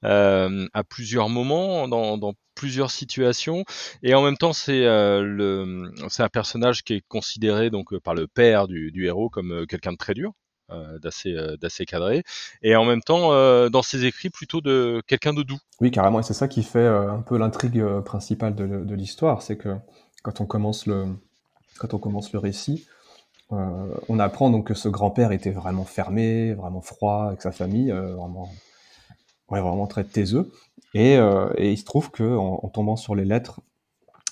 à 0.02 0.84
plusieurs 0.88 1.28
moments, 1.28 1.88
dans, 1.88 2.34
plusieurs 2.54 2.90
situations, 2.90 3.64
et 4.02 4.12
en 4.12 4.22
même 4.22 4.36
temps, 4.36 4.52
c'est 4.52 4.86
un 4.86 6.28
personnage 6.32 6.84
qui 6.84 6.94
est 6.94 7.04
considéré 7.08 7.70
donc 7.70 7.96
par 8.00 8.14
le 8.14 8.26
père 8.26 8.68
du 8.68 9.06
héros 9.06 9.30
comme 9.30 9.66
quelqu'un 9.66 9.92
de 9.92 9.96
très 9.96 10.14
dur. 10.14 10.32
Euh, 10.72 10.98
d'assez 11.00 11.34
euh, 11.34 11.56
d'assez 11.56 11.84
cadré 11.84 12.22
et 12.62 12.76
en 12.76 12.84
même 12.84 13.00
temps 13.00 13.32
euh, 13.32 13.68
dans 13.68 13.82
ses 13.82 14.04
écrits 14.04 14.30
plutôt 14.30 14.60
de 14.60 15.02
quelqu'un 15.08 15.32
de 15.32 15.42
doux. 15.42 15.58
Oui, 15.80 15.90
carrément, 15.90 16.20
et 16.20 16.22
c'est 16.22 16.34
ça 16.34 16.46
qui 16.46 16.62
fait 16.62 16.86
un 16.86 17.22
peu 17.22 17.36
l'intrigue 17.38 17.84
principale 18.04 18.54
de, 18.54 18.94
l'histoire, 18.94 19.42
c'est 19.42 19.56
que 19.56 19.74
quand 20.22 20.40
on 20.40 20.46
commence 20.46 20.86
le 20.86 21.06
quand 21.78 21.92
on 21.94 21.98
commence 21.98 22.32
le 22.32 22.38
récit, 22.38 22.86
on 23.50 24.18
apprend 24.20 24.50
donc 24.50 24.68
que 24.68 24.74
ce 24.74 24.88
grand-père 24.88 25.32
était 25.32 25.50
vraiment 25.50 25.84
fermé, 25.84 26.54
vraiment 26.54 26.82
froid 26.82 27.24
avec 27.28 27.42
sa 27.42 27.50
famille, 27.50 27.90
vraiment, 27.90 28.48
vraiment 29.48 29.86
très 29.88 30.04
taiseux. 30.04 30.52
Et, 30.94 31.14
et 31.14 31.72
il 31.72 31.78
se 31.78 31.84
trouve 31.84 32.10
que 32.10 32.36
en, 32.36 32.68
tombant 32.68 32.96
sur 32.96 33.14
les 33.14 33.24
lettres 33.24 33.60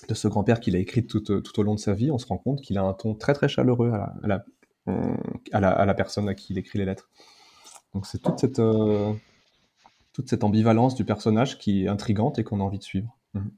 de 0.07 0.13
ce 0.13 0.27
grand-père 0.27 0.59
qu'il 0.59 0.75
a 0.75 0.79
écrites 0.79 1.09
tout, 1.09 1.19
tout, 1.19 1.59
au 1.59 1.63
long 1.63 1.73
de 1.73 1.79
sa 1.79 1.93
vie, 1.93 2.11
on 2.11 2.17
se 2.17 2.27
rend 2.27 2.37
compte 2.37 2.61
qu'il 2.61 2.77
a 2.77 2.83
un 2.83 2.93
ton 2.93 3.15
très 3.15 3.33
très 3.33 3.49
chaleureux 3.49 3.91
à 3.91 4.13
la, 4.23 4.45
à 5.51 5.59
la, 5.59 5.93
personne 5.93 6.29
à 6.29 6.35
qui 6.35 6.53
il 6.53 6.57
écrit 6.57 6.79
les 6.79 6.85
lettres. 6.85 7.09
Donc 7.93 8.05
c'est 8.05 8.21
toute 8.21 8.39
cette, 8.39 8.59
euh, 8.59 9.13
toute 10.13 10.29
cette 10.29 10.43
ambivalence 10.43 10.95
du 10.95 11.05
personnage 11.05 11.57
qui 11.57 11.85
est 11.85 11.87
intrigante 11.87 12.39
et 12.39 12.43
qu'on 12.43 12.59
a 12.59 12.63
envie 12.63 12.79
de 12.79 12.83
suivre. 12.83 13.17
Mhm. 13.33 13.51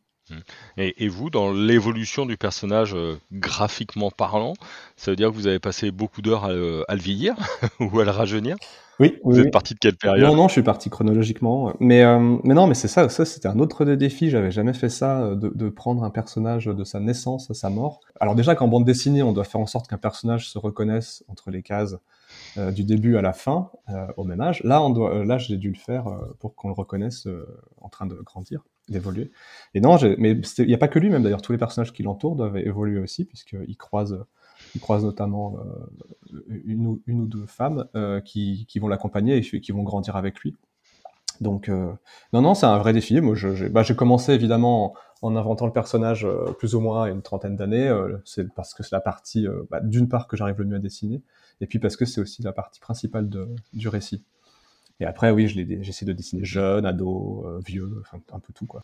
Et, 0.77 1.09
vous, 1.09 1.29
dans 1.29 1.51
l'évolution 1.51 2.25
du 2.25 2.37
personnage 2.37 2.93
euh, 2.93 3.17
graphiquement 3.33 4.11
parlant, 4.11 4.53
ça 4.95 5.11
veut 5.11 5.17
dire 5.17 5.29
que 5.29 5.35
vous 5.35 5.47
avez 5.47 5.59
passé 5.59 5.91
beaucoup 5.91 6.21
d'heures 6.21 6.45
à, 6.45 6.53
le 6.53 6.85
vieillir 7.01 7.35
ou 7.79 7.99
à 7.99 8.05
le 8.05 8.11
rajeunir? 8.11 8.55
Oui. 8.99 9.17
Vous 9.23 9.39
êtes 9.39 9.51
parti 9.51 9.73
de 9.73 9.79
quelle 9.79 9.95
période 9.95 10.29
Non, 10.29 10.35
non, 10.35 10.47
je 10.47 10.53
suis 10.53 10.63
parti 10.63 10.89
chronologiquement. 10.89 11.73
Mais, 11.79 12.03
mais 12.43 12.53
non, 12.53 12.67
mais 12.67 12.75
c'est 12.75 12.87
ça, 12.87 13.09
ça 13.09 13.25
c'était 13.25 13.47
un 13.47 13.59
autre 13.59 13.85
des 13.85 13.97
défis. 13.97 14.29
J'avais 14.29 14.51
jamais 14.51 14.73
fait 14.73 14.89
ça, 14.89 15.33
de, 15.35 15.51
de, 15.53 15.69
prendre 15.69 16.03
un 16.03 16.11
personnage 16.11 16.65
de 16.65 16.83
sa 16.83 16.99
naissance 16.99 17.49
à 17.49 17.53
sa 17.53 17.69
mort. 17.69 18.01
Alors 18.19 18.35
déjà 18.35 18.53
qu'en 18.53 18.67
bande 18.67 18.85
dessinée, 18.85 19.23
on 19.23 19.33
doit 19.33 19.43
faire 19.43 19.61
en 19.61 19.65
sorte 19.65 19.87
qu'un 19.87 19.97
personnage 19.97 20.49
se 20.49 20.59
reconnaisse 20.59 21.23
entre 21.27 21.49
les 21.49 21.63
cases 21.63 21.97
euh, 22.57 22.71
du 22.71 22.83
début 22.83 23.15
à 23.15 23.21
la 23.21 23.31
fin, 23.31 23.71
euh, 23.89 24.07
au 24.17 24.25
même 24.25 24.41
âge. 24.41 24.61
Là, 24.65 24.83
on 24.83 24.89
doit, 24.89 25.15
euh, 25.15 25.23
là, 25.23 25.37
j'ai 25.37 25.55
dû 25.55 25.69
le 25.69 25.77
faire 25.77 26.05
pour 26.39 26.53
qu'on 26.55 26.67
le 26.67 26.73
reconnaisse 26.73 27.27
en 27.79 27.87
train 27.87 28.05
de 28.05 28.15
grandir, 28.15 28.65
d'évoluer. 28.89 29.31
Et 29.73 29.79
non, 29.79 29.97
mais 30.17 30.31
il 30.57 30.65
n'y 30.65 30.73
a 30.73 30.77
pas 30.77 30.89
que 30.89 30.99
lui, 30.99 31.09
même 31.09 31.23
d'ailleurs, 31.23 31.41
tous 31.41 31.53
les 31.53 31.57
personnages 31.57 31.93
qui 31.93 32.03
l'entourent 32.03 32.35
doivent 32.35 32.57
évoluer 32.57 32.99
aussi, 32.99 33.23
puisqu'ils 33.23 33.77
croisent, 33.77 34.25
ils 34.75 34.81
croisent 34.81 35.05
notamment 35.05 35.57
une 36.47 36.87
ou, 36.87 37.01
une, 37.07 37.21
ou, 37.21 37.25
deux 37.25 37.45
femmes 37.45 37.85
qui, 38.25 38.65
qui, 38.67 38.79
vont 38.79 38.87
l'accompagner 38.87 39.37
et 39.37 39.41
qui 39.41 39.71
vont 39.71 39.83
grandir 39.83 40.15
avec 40.15 40.39
lui. 40.39 40.55
Donc, 41.39 41.69
non, 41.69 42.41
non, 42.41 42.53
c'est 42.53 42.67
un 42.67 42.77
vrai 42.77 42.93
défi. 42.93 43.19
Moi, 43.19 43.35
j'ai 43.35 43.69
bah, 43.69 43.83
commencé 43.83 44.31
évidemment 44.33 44.93
en, 45.21 45.35
inventant 45.35 45.65
le 45.65 45.73
personnage 45.73 46.27
plus 46.59 46.75
ou 46.75 46.79
moins 46.79 47.05
une 47.05 47.21
trentaine 47.21 47.55
d'années. 47.55 47.91
c'est 48.25 48.53
parce 48.53 48.73
que 48.73 48.83
c'est 48.83 48.93
la 48.93 49.01
partie, 49.01 49.47
bah, 49.69 49.79
d'une 49.81 50.07
part, 50.07 50.27
que 50.27 50.37
j'arrive 50.37 50.59
le 50.59 50.65
mieux 50.65 50.77
à 50.77 50.79
dessiner, 50.79 51.21
et 51.59 51.67
puis 51.67 51.79
parce 51.79 51.95
que 51.95 52.05
c'est 52.05 52.21
aussi 52.21 52.41
la 52.43 52.53
partie 52.53 52.79
principale 52.79 53.29
du 53.73 53.87
récit. 53.87 54.23
Et 55.01 55.05
après, 55.05 55.31
oui, 55.31 55.47
j'essaie 55.81 56.05
de 56.05 56.13
dessiner 56.13 56.45
jeune, 56.45 56.85
ado, 56.85 57.43
euh, 57.47 57.59
vieux, 57.65 58.01
enfin, 58.01 58.19
un 58.33 58.39
peu 58.39 58.53
tout. 58.53 58.67
Quoi. 58.67 58.83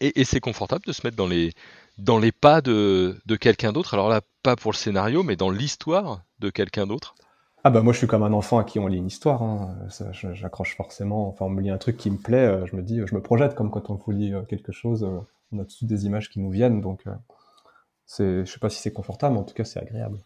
Et, 0.00 0.24
c'est 0.24 0.40
confortable 0.40 0.84
de 0.86 0.92
se 0.92 1.04
mettre 1.06 1.16
dans 1.16 1.26
les, 1.26 1.52
dans 1.96 2.18
les 2.18 2.30
pas 2.30 2.60
de, 2.60 3.18
de 3.24 3.36
quelqu'un 3.36 3.72
d'autre? 3.72 3.94
Alors 3.94 4.10
là, 4.10 4.20
pas 4.42 4.54
pour 4.54 4.70
le 4.70 4.76
scénario, 4.76 5.22
mais 5.22 5.34
dans 5.34 5.48
l'histoire 5.48 6.20
de 6.40 6.50
quelqu'un 6.50 6.86
d'autre? 6.86 7.14
Ah 7.64 7.70
bah 7.70 7.82
moi 7.82 7.92
je 7.92 7.98
suis 7.98 8.06
comme 8.06 8.22
un 8.22 8.32
enfant 8.32 8.58
à 8.58 8.64
qui 8.64 8.78
on 8.78 8.86
lit 8.86 8.98
une 8.98 9.08
histoire, 9.08 9.42
hein. 9.42 9.76
j'accroche 10.12 10.76
forcément, 10.76 11.26
enfin 11.28 11.46
on 11.46 11.48
me 11.48 11.60
lit 11.60 11.70
un 11.70 11.78
truc 11.78 11.96
qui 11.96 12.12
me 12.12 12.16
plaît, 12.16 12.46
euh, 12.46 12.64
je 12.66 12.76
me 12.76 12.82
dis, 12.82 13.00
je 13.04 13.12
me 13.12 13.20
projette 13.20 13.56
comme 13.56 13.72
quand 13.72 13.90
on 13.90 13.94
vous 13.94 14.12
lit 14.12 14.32
euh, 14.32 14.42
quelque 14.42 14.70
chose, 14.70 15.04
on 15.50 15.58
a 15.58 15.64
toutes 15.64 15.88
des 15.88 16.06
images 16.06 16.30
qui 16.30 16.38
nous 16.38 16.50
viennent, 16.50 16.80
donc 16.80 17.02
c'est, 18.04 18.44
je 18.44 18.52
sais 18.52 18.60
pas 18.60 18.70
si 18.70 18.80
c'est 18.80 18.92
confortable, 18.92 19.34
mais 19.34 19.40
en 19.40 19.44
tout 19.44 19.54
cas 19.54 19.64
c'est 19.64 19.80
agréable. 19.80 20.18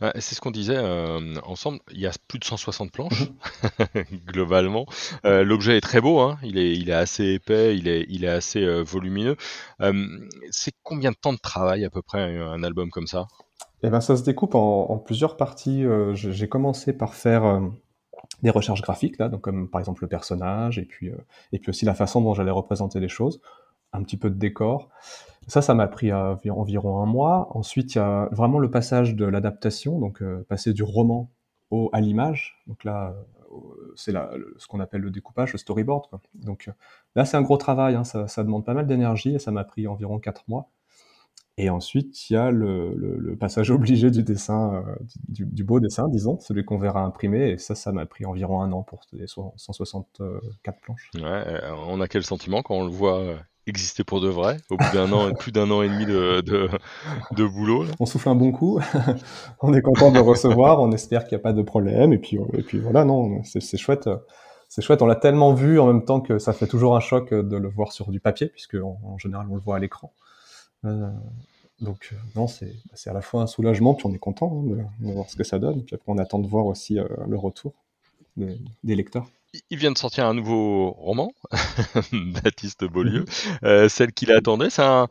Mm 0.00 0.10
c'est 0.20 0.34
ce 0.34 0.40
qu'on 0.40 0.50
disait 0.50 0.76
euh, 0.76 1.34
ensemble. 1.44 1.80
Il 1.92 2.00
y 2.00 2.06
a 2.06 2.12
plus 2.28 2.38
de 2.38 2.44
160 2.44 2.92
planches 2.92 3.30
globalement. 4.26 4.86
Euh, 5.24 5.44
l'objet 5.44 5.76
est 5.76 5.80
très 5.80 6.00
beau. 6.00 6.20
Hein. 6.20 6.38
Il 6.42 6.58
est, 6.58 6.72
il 6.76 6.90
est 6.90 6.94
assez 6.94 7.24
épais. 7.34 7.76
Il 7.76 7.88
est, 7.88 8.06
il 8.08 8.24
est 8.24 8.28
assez 8.28 8.62
euh, 8.62 8.82
volumineux. 8.82 9.36
c'est 10.50 10.72
combien 10.82 11.10
de 11.10 11.16
temps 11.16 11.32
de 11.32 11.38
travail 11.38 11.84
à 11.84 11.90
peu 11.90 12.02
près 12.02 12.38
un 12.38 12.62
album 12.62 12.90
comme 12.90 13.06
ça? 13.06 13.26
Eh 13.82 13.90
ben, 13.90 14.00
ça 14.00 14.16
se 14.16 14.22
découpe 14.22 14.54
en, 14.54 14.98
plusieurs 14.98 15.36
parties. 15.36 15.84
J'ai 16.14 16.48
commencé 16.48 16.92
par 16.92 17.14
faire 17.14 17.60
des 18.42 18.50
recherches 18.50 18.82
graphiques 18.82 19.18
là, 19.18 19.28
donc 19.28 19.40
comme 19.40 19.68
par 19.68 19.80
exemple 19.80 20.02
le 20.02 20.08
personnage 20.08 20.78
et 20.78 20.84
puis 20.84 21.10
et 21.52 21.58
puis 21.58 21.70
aussi 21.70 21.84
la 21.84 21.94
façon 21.94 22.20
dont 22.20 22.34
j'allais 22.34 22.50
représenter 22.50 23.00
les 23.00 23.08
choses, 23.08 23.40
un 23.92 24.02
petit 24.02 24.16
peu 24.16 24.30
de 24.30 24.38
décor. 24.38 24.88
Ça, 25.46 25.62
ça 25.62 25.74
m'a 25.74 25.88
pris 25.88 26.12
environ 26.12 27.02
un 27.02 27.06
mois. 27.06 27.48
Ensuite, 27.56 27.94
il 27.94 27.98
y 27.98 28.00
a 28.00 28.28
vraiment 28.30 28.58
le 28.58 28.70
passage 28.70 29.16
de 29.16 29.24
l'adaptation, 29.24 29.98
donc 29.98 30.22
euh, 30.22 30.44
passer 30.48 30.72
du 30.72 30.82
roman 30.82 31.30
au, 31.70 31.90
à 31.92 32.00
l'image. 32.00 32.62
Donc 32.66 32.84
là, 32.84 33.14
euh, 33.52 33.92
c'est 33.96 34.12
ce 34.12 34.66
qu'on 34.68 34.80
appelle 34.80 35.00
le 35.00 35.10
découpage, 35.10 35.52
le 35.52 35.58
storyboard. 35.58 36.06
Donc 36.34 36.68
euh, 36.68 36.72
là, 37.16 37.24
c'est 37.24 37.36
un 37.36 37.42
gros 37.42 37.56
travail, 37.56 37.94
hein. 37.94 38.04
ça, 38.04 38.44
demande 38.44 38.64
pas 38.64 38.74
mal 38.74 38.86
d'énergie 38.86 39.34
et 39.34 39.38
ça 39.38 39.50
m'a 39.50 39.64
pris 39.64 39.88
environ 39.88 40.18
quatre 40.18 40.44
mois. 40.48 40.68
Et 41.62 41.68
ensuite, 41.68 42.30
il 42.30 42.32
y 42.32 42.36
a 42.36 42.50
le, 42.50 43.36
passage 43.38 43.70
obligé 43.70 44.10
du 44.10 44.22
dessin, 44.22 44.82
du, 45.28 45.62
beau 45.62 45.78
dessin, 45.78 46.08
disons, 46.08 46.38
celui 46.40 46.64
qu'on 46.64 46.78
verra 46.78 47.02
imprimé. 47.02 47.50
Et 47.50 47.58
ça, 47.58 47.74
ça 47.74 47.92
m'a 47.92 48.06
pris 48.06 48.24
environ 48.24 48.62
un 48.62 48.72
an 48.72 48.82
pour 48.82 49.00
les 49.12 49.26
164 49.26 50.80
planches. 50.80 51.10
Ouais, 51.16 51.60
on 51.86 52.00
a 52.00 52.08
quel 52.08 52.22
sentiment 52.22 52.62
quand 52.62 52.76
on 52.76 52.84
le 52.84 52.90
voit 52.90 53.36
exister 53.66 54.04
pour 54.04 54.22
de 54.22 54.28
vrai 54.28 54.56
au 54.70 54.78
bout 54.78 54.92
d'un 54.94 55.12
an, 55.12 55.32
plus 55.34 55.52
d'un 55.52 55.70
an 55.70 55.82
et 55.82 55.88
demi 55.88 56.06
de, 56.06 56.40
de, 56.40 57.46
boulot. 57.46 57.84
On 58.00 58.06
souffle 58.06 58.30
un 58.30 58.34
bon 58.34 58.52
coup, 58.52 58.80
on 59.60 59.74
est 59.74 59.82
content 59.82 60.10
de 60.10 60.18
recevoir, 60.18 60.80
on 60.80 60.90
espère 60.92 61.24
qu'il 61.26 61.36
n'y 61.36 61.42
a 61.42 61.42
pas 61.42 61.52
de 61.52 61.62
problème, 61.62 62.14
et 62.14 62.18
puis, 62.18 62.38
et 62.54 62.62
puis 62.62 62.78
voilà, 62.78 63.04
non, 63.04 63.42
c'est 63.44 63.76
chouette. 63.76 64.08
C'est 64.68 64.82
chouette, 64.82 65.02
on 65.02 65.06
l'a 65.06 65.16
tellement 65.16 65.52
vu 65.52 65.80
en 65.80 65.86
même 65.86 66.04
temps 66.04 66.20
que 66.20 66.38
ça 66.38 66.52
fait 66.52 66.68
toujours 66.68 66.96
un 66.96 67.00
choc 67.00 67.34
de 67.34 67.56
le 67.56 67.68
voir 67.68 67.92
sur 67.92 68.10
du 68.10 68.20
papier, 68.20 68.46
puisque 68.46 68.76
en, 68.76 69.18
général 69.18 69.46
on 69.50 69.56
le 69.56 69.60
voit 69.60 69.76
à 69.76 69.78
l'écran. 69.80 70.12
Euh, 70.84 71.10
donc 71.80 72.14
non, 72.36 72.46
c'est 72.46 72.74
à 73.06 73.12
la 73.12 73.22
fois 73.22 73.42
un 73.42 73.46
soulagement, 73.46 73.94
puis 73.94 74.06
on 74.06 74.12
est 74.12 74.18
content 74.18 74.52
hein, 74.52 74.84
de, 75.00 75.12
voir 75.12 75.28
ce 75.28 75.36
que 75.36 75.44
ça 75.44 75.58
donne, 75.58 75.82
puis 75.84 75.94
après 75.94 76.12
on 76.12 76.18
attend 76.18 76.38
de 76.38 76.46
voir 76.46 76.66
aussi 76.66 76.98
euh, 76.98 77.06
le 77.26 77.36
retour 77.36 77.72
des 78.36 78.94
lecteurs 78.94 79.28
il 79.70 79.78
vient 79.78 79.90
de 79.90 79.98
sortir 79.98 80.26
un 80.26 80.34
nouveau 80.34 80.92
roman, 80.92 81.32
Baptiste 82.12 82.84
Beaulieu, 82.84 83.24
euh, 83.64 83.88
celle 83.88 84.12
qu'il 84.12 84.32
attendait. 84.32 84.70
C'est 84.70 84.82
un, 84.82 85.08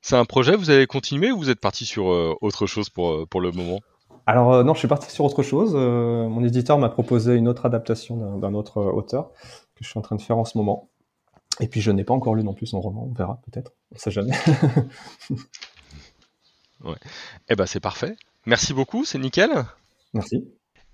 c'est 0.00 0.16
un 0.16 0.24
projet, 0.24 0.56
vous 0.56 0.70
avez 0.70 0.86
continué 0.86 1.30
ou 1.30 1.38
vous 1.38 1.50
êtes 1.50 1.60
parti 1.60 1.84
sur 1.84 2.10
euh, 2.10 2.34
autre 2.40 2.66
chose 2.66 2.90
pour, 2.90 3.10
euh, 3.10 3.26
pour 3.26 3.40
le 3.40 3.52
moment? 3.52 3.80
Alors 4.26 4.62
non, 4.64 4.74
je 4.74 4.78
suis 4.78 4.88
parti 4.88 5.10
sur 5.10 5.24
autre 5.24 5.42
chose. 5.42 5.74
mon 5.74 6.44
éditeur 6.44 6.78
m'a 6.78 6.88
proposé 6.88 7.34
une 7.34 7.48
autre 7.48 7.66
adaptation 7.66 8.38
d'un, 8.38 8.54
autre 8.54 8.80
auteur 8.80 9.32
que 9.74 9.82
je 9.82 9.88
suis 9.88 9.98
en 9.98 10.02
train 10.02 10.14
de 10.14 10.22
faire 10.22 10.38
en 10.38 10.44
ce 10.44 10.56
moment. 10.56 10.90
Et 11.62 11.68
puis 11.68 11.80
je 11.80 11.92
n'ai 11.92 12.02
pas 12.02 12.12
encore 12.12 12.34
lu 12.34 12.42
non 12.42 12.54
plus 12.54 12.66
son 12.66 12.80
roman, 12.80 13.06
on 13.08 13.14
verra 13.14 13.40
peut-être, 13.46 13.72
on 13.94 13.98
sait 13.98 14.10
jamais. 14.10 14.32
ouais. 16.84 16.96
Eh 17.48 17.54
ben 17.54 17.66
c'est 17.66 17.78
parfait. 17.78 18.16
Merci 18.46 18.74
beaucoup, 18.74 19.04
c'est 19.04 19.18
nickel. 19.18 19.50
Merci. 20.12 20.44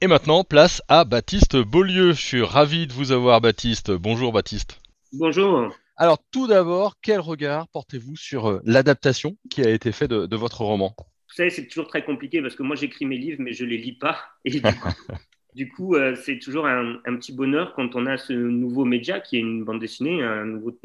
Et 0.02 0.06
maintenant, 0.06 0.44
place 0.44 0.82
à 0.88 1.04
Baptiste 1.04 1.56
Beaulieu. 1.56 2.12
Je 2.12 2.20
suis 2.20 2.42
ravi 2.42 2.86
de 2.86 2.92
vous 2.92 3.12
avoir, 3.12 3.40
Baptiste. 3.40 3.90
Bonjour, 3.90 4.30
Baptiste. 4.30 4.78
Bonjour. 5.14 5.74
Alors, 5.96 6.18
tout 6.30 6.46
d'abord, 6.46 6.96
quel 7.00 7.18
regard 7.18 7.66
portez-vous 7.68 8.14
sur 8.16 8.50
euh, 8.50 8.60
l'adaptation 8.64 9.36
qui 9.50 9.62
a 9.62 9.70
été 9.70 9.90
faite 9.90 10.10
de, 10.10 10.36
votre 10.36 10.60
roman? 10.60 10.94
Vous 10.98 11.34
savez, 11.34 11.50
c'est 11.50 11.66
toujours 11.66 11.88
très 11.88 12.04
compliqué 12.04 12.42
parce 12.42 12.54
que 12.54 12.62
moi, 12.62 12.76
j'écris 12.76 13.06
mes 13.06 13.16
livres, 13.16 13.40
mais 13.40 13.54
je 13.54 13.64
ne 13.64 13.70
les 13.70 13.78
lis 13.78 13.96
pas. 13.96 14.20
Et 14.44 14.50
du 14.50 14.60
coup, 14.60 14.68
euh, 15.94 16.14
c'est 16.16 16.38
toujours 16.38 16.66
un, 16.66 16.98
petit 17.16 17.32
bonheur 17.32 17.72
quand 17.74 17.96
on 17.96 18.06
a 18.06 18.16
ce 18.16 18.32
nouveau 18.32 18.84
média 18.84 19.20
qui 19.20 19.36
est 19.36 19.40
une 19.40 19.64
bande 19.64 19.80
dessinée, 19.80 20.22
un 20.22 20.44
nouveau 20.44 20.78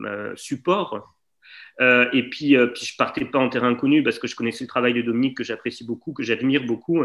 euh, 0.00 0.32
support 0.36 1.16
euh, 1.80 2.06
et 2.12 2.28
puis, 2.28 2.54
puis 2.74 2.84
je 2.84 2.96
partais 2.96 3.24
pas 3.24 3.38
en 3.38 3.48
terrain 3.48 3.70
inconnu 3.70 4.02
parce 4.02 4.18
que 4.18 4.26
je 4.26 4.36
connaissais 4.36 4.64
le 4.64 4.68
travail 4.68 4.92
de 4.92 5.00
Dominique 5.00 5.38
que 5.38 5.44
j'apprécie 5.44 5.84
beaucoup, 5.84 6.12
que 6.12 6.22
j'admire 6.22 6.64
beaucoup. 6.64 7.02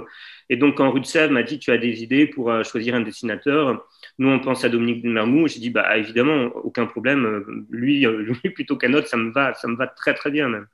Et 0.50 0.58
donc, 0.58 0.76
quand 0.76 0.92
Rue 0.92 1.00
de 1.00 1.28
m'a 1.28 1.44
dit 1.44 1.58
Tu 1.58 1.72
as 1.72 1.78
des 1.78 2.04
idées 2.04 2.28
pour 2.28 2.52
choisir 2.66 2.94
un 2.94 3.02
dessinateur, 3.02 3.88
nous, 4.20 4.28
on 4.28 4.40
pense 4.40 4.66
à 4.66 4.70
Dominique 4.70 5.06
Mermou. 5.06 5.48
J'ai 5.48 5.60
dit 5.60 5.70
bah, 5.70 5.98
Évidemment, 5.98 6.52
aucun 6.64 6.86
problème. 6.86 7.66
Lui, 7.70 8.06
plutôt 8.54 8.76
qu'un 8.76 8.94
autre, 8.94 9.08
ça 9.08 9.16
me, 9.16 9.32
va, 9.32 9.54
ça 9.54 9.70
me 9.70 9.78
va 9.78 9.88
très, 9.88 10.14
très 10.14 10.32
bien 10.32 10.50
même. 10.50 10.68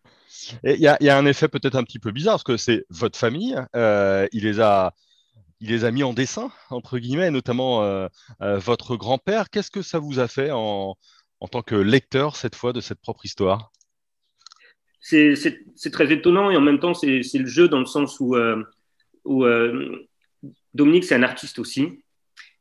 Il 0.64 0.80
y, 0.80 0.88
a 0.88 1.18
un 1.18 1.26
effet 1.28 1.48
peut-être 1.48 1.76
un 1.76 1.84
petit 1.84 2.00
peu 2.00 2.12
bizarre 2.12 2.34
parce 2.34 2.44
que 2.44 2.58
c'est 2.58 2.86
votre 2.90 3.18
famille. 3.18 3.56
il 3.76 4.44
les 4.44 4.60
a 4.60 4.94
il 5.64 5.70
les 5.70 5.86
a 5.86 5.92
mis 5.92 6.04
en 6.04 6.14
dessin, 6.14 6.52
entre 6.70 7.00
guillemets, 7.00 7.32
notamment 7.32 8.08
votre 8.40 8.98
grand-père. 8.98 9.50
Qu'est-ce 9.50 9.72
que 9.72 9.82
ça 9.82 9.98
vous 9.98 10.20
a 10.20 10.28
fait 10.28 10.52
en, 10.52 10.96
en 11.40 11.48
tant 11.48 11.62
que 11.62 11.76
lecteur, 11.76 12.36
cette 12.36 12.56
fois, 12.56 12.74
de 12.74 12.82
cette 12.82 13.00
propre 13.00 13.26
histoire? 13.26 13.72
C'est 15.00 15.92
très 15.92 16.12
étonnant 16.12 16.52
et 16.52 16.58
en 16.58 16.62
même 16.62 16.80
temps, 16.80 16.94
c'est 16.94 17.08
le 17.08 17.46
jeu 17.46 17.70
dans 17.70 17.80
le 17.80 17.86
sens 17.86 18.20
où, 18.20 18.36
euh, 18.36 18.62
où 19.24 19.46
euh, 19.46 20.06
Dominique, 20.74 21.06
c'est 21.06 21.16
un 21.16 21.24
artiste 21.24 21.60
aussi. 21.60 22.03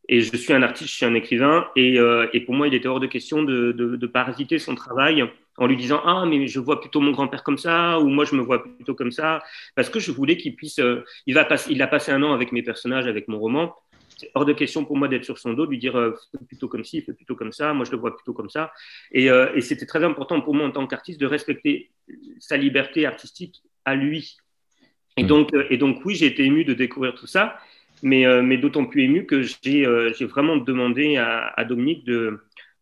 Et 0.09 0.21
je 0.21 0.37
suis 0.37 0.53
un 0.53 0.63
artiste, 0.63 0.91
je 0.91 0.97
suis 0.97 1.07
un 1.07 1.15
écrivain. 1.15 1.67
Et, 1.77 1.99
euh, 1.99 2.27
et 2.33 2.41
pour 2.41 2.55
moi, 2.55 2.69
il 2.69 2.75
était 2.75 2.89
hors 2.89 3.01
de 3.01 3.07
question 3.07 3.43
de, 3.43 3.73
de, 3.73 4.07
parasiter 4.07 4.59
son 4.59 4.75
travail 4.75 5.25
en 5.59 5.67
lui 5.67 5.77
disant 5.77 6.03
Ah, 6.05 6.25
mais 6.27 6.47
je 6.49 6.59
vois 6.59 6.81
plutôt 6.81 7.01
mon 7.01 7.13
grand-père 7.13 7.45
comme 7.45 7.59
ça, 7.59 8.01
ou 8.01 8.09
moi, 8.09 8.25
je 8.25 8.35
me 8.35 8.43
vois 8.43 8.63
plutôt 8.63 8.95
comme 8.95 9.13
ça. 9.13 9.43
Parce 9.75 9.89
que 9.89 10.01
je 10.01 10.11
voulais 10.11 10.37
qu'il 10.37 10.57
puisse. 10.57 10.81
il, 11.27 11.35
va 11.35 11.45
passer, 11.45 11.73
il 11.73 11.81
a 11.83 11.87
passé 11.87 12.13
un 12.13 12.23
an 12.23 12.33
avec 12.33 12.53
mes 12.53 12.63
personnages, 12.63 13.07
avec 13.07 13.29
mon 13.29 13.39
roman 13.39 13.75
c'est 14.23 14.31
hors 14.35 14.45
de 14.45 14.53
question 14.53 14.85
pour 14.85 14.97
moi 14.97 15.09
d'être 15.09 15.25
sur 15.25 15.39
son 15.39 15.53
dos, 15.53 15.67
de 15.67 15.71
lui 15.71 15.79
dire 15.79 15.97
euh, 15.97 16.15
plutôt 16.47 16.69
comme 16.69 16.85
ci, 16.85 17.03
fais 17.03 17.13
plutôt 17.13 17.35
comme 17.35 17.53
ça, 17.53 17.73
moi 17.73 17.85
je 17.85 17.91
le 17.91 17.97
vois 17.97 18.15
plutôt 18.15 18.33
comme 18.33 18.51
ça. 18.51 18.73
Et, 19.11 19.29
euh, 19.29 19.53
et 19.55 19.61
c'était 19.61 19.87
très 19.87 20.05
important 20.05 20.41
pour 20.41 20.55
moi 20.55 20.67
en 20.67 20.71
tant 20.71 20.87
qu'artiste 20.87 21.21
de 21.21 21.27
respecter 21.27 21.91
sa 22.39 22.57
liberté 22.57 23.05
artistique 23.05 23.63
à 23.85 23.97
lui. 23.97 24.37
Et, 25.17 25.25
mm. 25.25 25.27
donc, 25.27 25.55
euh, 25.55 25.67
et 25.71 25.77
donc, 25.77 26.05
oui, 26.05 26.15
j'ai 26.15 26.27
été 26.27 26.45
ému 26.45 26.65
de 26.65 26.73
découvrir 26.73 27.15
tout 27.15 27.27
ça, 27.27 27.59
mais, 28.03 28.25
mais 28.43 28.59
d'autant 28.59 28.85
plus 28.85 29.05
ému 29.05 29.27
que 29.27 29.43
j'ai 29.43 29.85
vraiment 30.27 30.57
demandé 30.57 31.17
à, 31.17 31.65
Dominique 31.65 32.05
de 32.05 32.41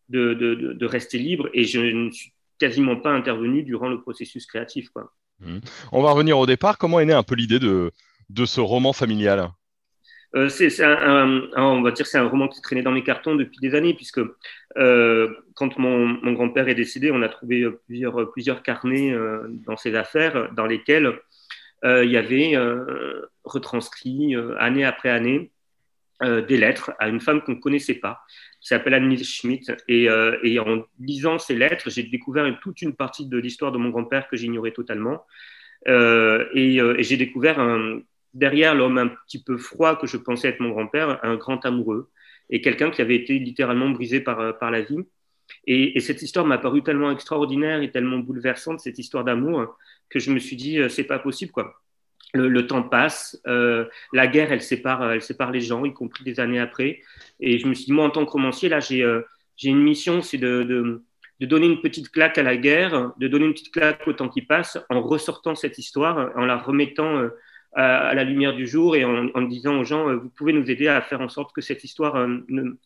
de, 0.09 0.33
de, 0.33 0.73
de, 0.73 0.85
rester 0.85 1.17
libre 1.17 1.49
et 1.53 1.63
je 1.63 1.79
ne 1.79 2.11
suis 2.11 2.33
quasiment 2.59 2.97
pas 2.97 3.11
intervenu 3.11 3.63
durant 3.63 3.87
le 3.87 4.01
processus 4.01 4.45
créatif. 4.45 4.89
Quoi. 4.89 5.13
Mm. 5.39 5.59
On 5.91 6.01
va 6.01 6.11
revenir 6.11 6.37
au 6.37 6.45
départ. 6.45 6.77
Comment 6.77 6.99
est 6.99 7.05
née 7.05 7.13
un 7.13 7.23
peu 7.23 7.35
l'idée 7.35 7.59
de, 7.59 7.91
de 8.29 8.45
ce 8.45 8.61
roman 8.61 8.93
familial? 8.93 9.49
Euh, 10.33 10.47
c'est 10.47 10.81
un, 10.81 11.41
on 11.57 11.81
va 11.81 11.91
dire 11.91 12.07
c'est 12.07 12.17
un 12.17 12.27
roman 12.27 12.47
qui 12.47 12.61
traînait 12.61 12.83
dans 12.83 12.93
mes 12.93 13.03
cartons 13.03 13.35
depuis 13.35 13.59
des 13.59 13.75
années 13.75 13.93
puisque 13.93 14.21
euh, 14.77 15.27
quand 15.55 15.77
mon, 15.77 16.07
mon 16.07 16.31
grand-père 16.31 16.69
est 16.69 16.75
décédé, 16.75 17.11
on 17.11 17.21
a 17.21 17.27
trouvé 17.27 17.67
plusieurs, 17.85 18.31
plusieurs 18.31 18.63
carnets 18.63 19.11
euh, 19.11 19.45
dans 19.49 19.75
ses 19.75 19.93
affaires 19.95 20.49
dans 20.53 20.65
lesquels 20.65 21.07
euh, 21.07 21.15
il 21.83 22.11
y 22.11 22.17
avait 22.17 22.55
euh, 22.55 23.25
retranscrit 23.43 24.35
année 24.57 24.85
après 24.85 25.09
année 25.09 25.51
des 26.23 26.57
lettres 26.57 26.91
à 26.99 27.07
une 27.07 27.19
femme 27.19 27.41
qu'on 27.41 27.53
ne 27.53 27.59
connaissait 27.59 27.95
pas, 27.95 28.21
qui 28.59 28.67
s'appelle 28.67 28.93
Anne 28.93 29.17
Schmidt. 29.17 29.75
Et, 29.87 30.07
en 30.07 30.83
lisant 30.99 31.39
ces 31.39 31.55
lettres, 31.55 31.89
j'ai 31.89 32.03
découvert 32.03 32.45
toute 32.61 32.83
une 32.83 32.93
partie 32.93 33.25
de 33.25 33.37
l'histoire 33.39 33.71
de 33.71 33.79
mon 33.79 33.89
grand-père 33.89 34.27
que 34.27 34.37
j'ignorais 34.37 34.71
totalement. 34.71 35.25
et, 35.87 36.79
j'ai 36.99 37.17
découvert 37.17 37.59
derrière 38.35 38.75
l'homme 38.75 38.99
un 38.99 39.07
petit 39.07 39.43
peu 39.43 39.57
froid 39.57 39.95
que 39.95 40.05
je 40.05 40.17
pensais 40.17 40.49
être 40.49 40.59
mon 40.59 40.69
grand-père, 40.69 41.19
un 41.23 41.35
grand 41.35 41.65
amoureux 41.65 42.11
et 42.51 42.61
quelqu'un 42.61 42.91
qui 42.91 43.01
avait 43.01 43.15
été 43.15 43.39
littéralement 43.39 43.89
brisé 43.89 44.19
par, 44.19 44.39
euh, 44.39 44.51
par 44.51 44.69
la 44.69 44.81
vie. 44.81 44.99
Et, 45.65 45.99
cette 45.99 46.21
histoire 46.21 46.45
m'a 46.45 46.57
paru 46.57 46.83
tellement 46.83 47.11
extraordinaire 47.11 47.81
et 47.81 47.91
tellement 47.91 48.19
bouleversante, 48.19 48.79
cette 48.79 48.99
histoire 48.99 49.23
d'amour, 49.23 49.77
que 50.11 50.19
je 50.19 50.31
me 50.31 50.39
suis 50.39 50.55
dit, 50.55 50.79
euh, 50.79 50.89
c'est 50.89 51.03
pas 51.03 51.19
possible, 51.19 51.51
quoi. 51.51 51.81
Le, 52.33 52.65
temps 52.65 52.83
passe, 52.83 53.41
euh, 53.45 53.85
la 54.13 54.25
guerre, 54.25 54.53
elle 54.53 54.61
sépare, 54.61 55.11
elle 55.11 55.21
sépare 55.21 55.51
les 55.51 55.59
gens, 55.59 55.83
y 55.83 55.93
compris 55.93 56.23
des 56.23 56.39
années 56.39 56.61
après. 56.61 57.01
Et 57.41 57.59
je 57.59 57.67
me 57.67 57.73
suis 57.73 57.85
dit, 57.87 57.91
moi, 57.91 58.05
en 58.05 58.09
tant 58.09 58.25
que 58.25 58.31
romancier, 58.31 58.69
là, 58.69 58.79
j'ai 58.79 59.03
j'ai 59.57 59.69
une 59.69 59.83
mission, 59.83 60.21
c'est 60.21 60.37
de, 60.37 60.63
de, 60.63 61.45
donner 61.45 61.67
une 61.67 61.81
petite 61.81 62.09
claque 62.09 62.37
à 62.37 62.43
la 62.43 62.57
guerre, 62.57 63.11
de 63.17 63.27
donner 63.27 63.45
une 63.45 63.53
petite 63.53 63.73
claque 63.73 64.07
au 64.07 64.13
temps 64.13 64.29
qui 64.29 64.41
passe, 64.41 64.79
en 64.89 65.01
ressortant 65.01 65.55
cette 65.55 65.77
histoire, 65.77 66.31
en 66.35 66.45
la 66.45 66.57
remettant 66.57 67.17
euh, 67.17 67.29
à, 67.73 68.13
la 68.15 68.23
lumière 68.23 68.55
du 68.55 68.65
jour 68.65 68.95
et 68.95 69.05
en, 69.05 69.27
en 69.33 69.41
disant 69.41 69.79
aux 69.79 69.83
gens, 69.83 70.15
vous 70.15 70.29
pouvez 70.29 70.53
nous 70.53 70.71
aider 70.71 70.87
à 70.87 71.01
faire 71.01 71.21
en 71.21 71.29
sorte 71.29 71.53
que 71.53 71.61
cette 71.61 71.83
histoire 71.83 72.27
ne, 72.27 72.77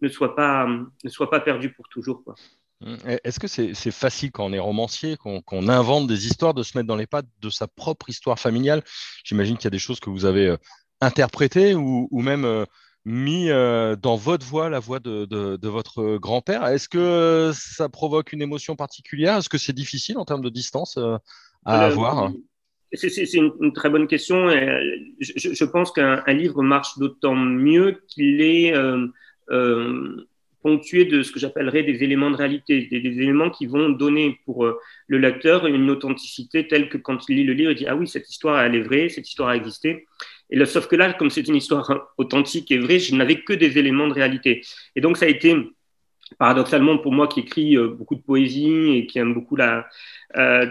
ne, 0.00 0.08
soit, 0.08 0.34
pas, 0.34 0.66
ne 0.66 1.08
soit 1.08 1.30
pas 1.30 1.40
perdue 1.40 1.70
pour 1.70 1.88
toujours. 1.88 2.24
Quoi. 2.24 2.34
Mmh. 2.82 2.94
Est-ce 3.24 3.40
que 3.40 3.46
c'est 3.46 3.90
facile 3.90 4.30
quand 4.32 4.44
on 4.44 4.52
est 4.52 4.58
romancier, 4.58 5.16
qu'on 5.16 5.68
invente 5.68 6.06
des 6.06 6.26
histoires, 6.26 6.54
de 6.54 6.62
se 6.62 6.76
mettre 6.76 6.86
dans 6.86 6.96
les 6.96 7.06
pattes 7.06 7.26
de 7.40 7.50
sa 7.50 7.66
propre 7.66 8.10
histoire 8.10 8.38
familiale? 8.38 8.82
J'imagine 9.24 9.56
qu'il 9.56 9.64
y 9.64 9.68
a 9.68 9.70
des 9.70 9.78
choses 9.78 10.00
que 10.00 10.10
vous 10.10 10.24
avez 10.24 10.54
interprétées 11.00 11.74
ou, 11.74 12.08
ou 12.10 12.22
même 12.22 12.66
mis 13.06 13.48
dans 13.48 14.16
votre 14.16 14.44
voix 14.44 14.68
la 14.68 14.78
voix 14.78 14.98
de, 14.98 15.24
de, 15.24 15.68
votre 15.68 16.18
grand-père. 16.18 16.66
Est-ce 16.66 16.88
que 16.88 17.52
ça 17.54 17.88
provoque 17.88 18.32
une 18.32 18.42
émotion 18.42 18.76
particulière? 18.76 19.36
Est-ce 19.36 19.48
que 19.48 19.58
c'est 19.58 19.72
difficile 19.72 20.18
en 20.18 20.26
termes 20.26 20.42
de 20.42 20.50
distance 20.50 20.98
à 21.64 21.86
avoir? 21.86 22.30
c'est 22.92 23.32
une, 23.34 23.72
très 23.72 23.90
bonne 23.90 24.06
question. 24.06 24.50
Je, 25.20 25.52
je 25.52 25.64
pense 25.64 25.92
qu'un 25.92 26.22
livre 26.28 26.62
marche 26.62 26.98
d'autant 26.98 27.34
mieux 27.34 28.00
qu'il 28.08 28.40
est 28.40 28.74
euh, 28.74 29.06
euh, 29.50 30.26
ponctué 30.66 31.04
de 31.04 31.22
ce 31.22 31.30
que 31.30 31.38
j'appellerais 31.38 31.84
des 31.84 32.02
éléments 32.02 32.28
de 32.28 32.36
réalité, 32.36 32.88
des, 32.90 32.96
éléments 32.98 33.50
qui 33.50 33.66
vont 33.66 33.88
donner 33.88 34.40
pour 34.44 34.64
euh, 34.64 34.80
le 35.06 35.18
lecteur 35.18 35.64
une 35.68 35.88
authenticité 35.90 36.66
telle 36.66 36.88
que 36.88 36.98
quand 36.98 37.28
il 37.28 37.36
lit 37.36 37.44
le 37.44 37.52
livre, 37.52 37.70
il 37.70 37.76
dit 37.76 37.86
ah 37.86 37.94
oui 37.94 38.08
cette 38.08 38.28
histoire 38.28 38.58
elle 38.60 38.74
est 38.74 38.82
vraie, 38.82 39.08
cette 39.08 39.28
histoire 39.28 39.50
a 39.50 39.56
existé. 39.56 40.08
Et 40.50 40.56
le, 40.56 40.66
sauf 40.66 40.88
que 40.88 40.96
là, 40.96 41.12
comme 41.12 41.30
c'est 41.30 41.46
une 41.46 41.54
histoire 41.54 42.12
authentique 42.18 42.68
et 42.72 42.78
vraie, 42.78 42.98
je 42.98 43.14
n'avais 43.14 43.42
que 43.42 43.52
des 43.52 43.78
éléments 43.78 44.08
de 44.08 44.14
réalité. 44.14 44.62
Et 44.96 45.00
donc 45.00 45.16
ça 45.18 45.26
a 45.26 45.28
été 45.28 45.54
paradoxalement 46.36 46.98
pour 46.98 47.12
moi 47.12 47.28
qui 47.28 47.40
écris 47.40 47.76
euh, 47.76 47.86
beaucoup 47.86 48.16
de 48.16 48.22
poésie 48.22 48.96
et 48.96 49.06
qui 49.06 49.20
aime 49.20 49.34
beaucoup 49.34 49.54
la, 49.54 49.86
euh, 50.36 50.66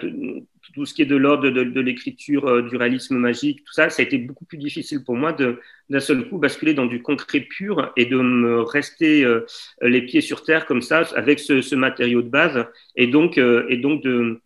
tout 0.74 0.86
ce 0.86 0.94
qui 0.94 1.02
est 1.02 1.06
de 1.06 1.16
l'ordre 1.16 1.50
de, 1.50 1.82
l'écriture, 1.82 2.48
euh, 2.48 2.62
du 2.62 2.76
réalisme 2.76 3.18
magique, 3.18 3.64
tout 3.64 3.74
ça, 3.74 3.90
ça 3.90 4.02
a 4.02 4.06
été 4.06 4.18
beaucoup 4.18 4.46
plus 4.46 4.58
difficile 4.58 5.04
pour 5.04 5.16
moi 5.16 5.34
de 5.34 5.60
d'un 5.90 6.00
seul 6.00 6.28
coup 6.28 6.40
basculer 6.40 6.74
dans 6.74 6.88
du 6.88 7.02
concret 7.04 7.42
pur 7.42 7.92
et 7.96 8.06
de 8.06 8.18
me 8.18 8.62
rester 8.62 9.24
euh, 9.24 9.46
les 9.82 10.02
pieds 10.02 10.22
sur 10.22 10.44
terre 10.44 10.66
comme 10.66 10.82
ça 10.82 11.02
avec 11.16 11.40
ce, 11.40 11.76
matériau 11.76 12.24
de 12.24 12.30
base 12.30 12.66
et 12.96 13.06
donc 13.06 13.38
euh, 13.38 13.68
et 13.70 13.78
donc 13.78 14.02
de, 14.04 14.42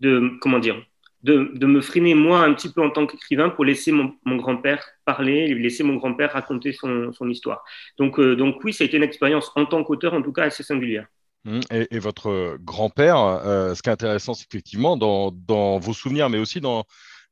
de 0.00 0.32
comment 0.40 0.58
dire 0.58 0.82
de, 1.22 1.50
de, 1.54 1.66
me 1.66 1.80
freiner 1.80 2.14
moi 2.14 2.40
un 2.40 2.54
petit 2.54 2.72
peu 2.72 2.82
en 2.82 2.90
tant 2.90 3.06
qu'écrivain 3.06 3.50
pour 3.50 3.64
laisser 3.64 3.92
mon, 3.92 4.14
mon 4.24 4.36
grand-père 4.36 4.84
parler, 5.04 5.54
laisser 5.54 5.84
mon 5.84 5.96
grand-père 5.96 6.32
raconter 6.32 6.72
son, 6.72 7.12
son 7.12 7.28
histoire. 7.28 7.62
Donc, 7.98 8.18
donc 8.18 8.64
oui, 8.64 8.72
ça 8.72 8.84
a 8.84 8.86
été 8.86 8.96
une 8.96 9.02
expérience 9.02 9.52
en 9.54 9.66
tant 9.66 9.84
qu'auteur 9.84 10.14
en 10.14 10.22
tout 10.22 10.32
cas 10.32 10.44
assez 10.44 10.62
singulière. 10.62 11.06
Mmh, 11.44 11.60
et, 11.70 11.98
votre 11.98 12.58
grand-père, 12.60 13.18
euh, 13.18 13.74
ce 13.74 13.82
qui 13.82 13.88
est 13.88 13.92
intéressant, 13.92 14.34
c'est 14.34 14.46
effectivement 14.50 14.96
dans, 14.98 15.30
dans, 15.30 15.78
vos 15.78 15.94
souvenirs, 15.94 16.28
mais 16.28 16.38
aussi 16.38 16.60
dans 16.60 16.84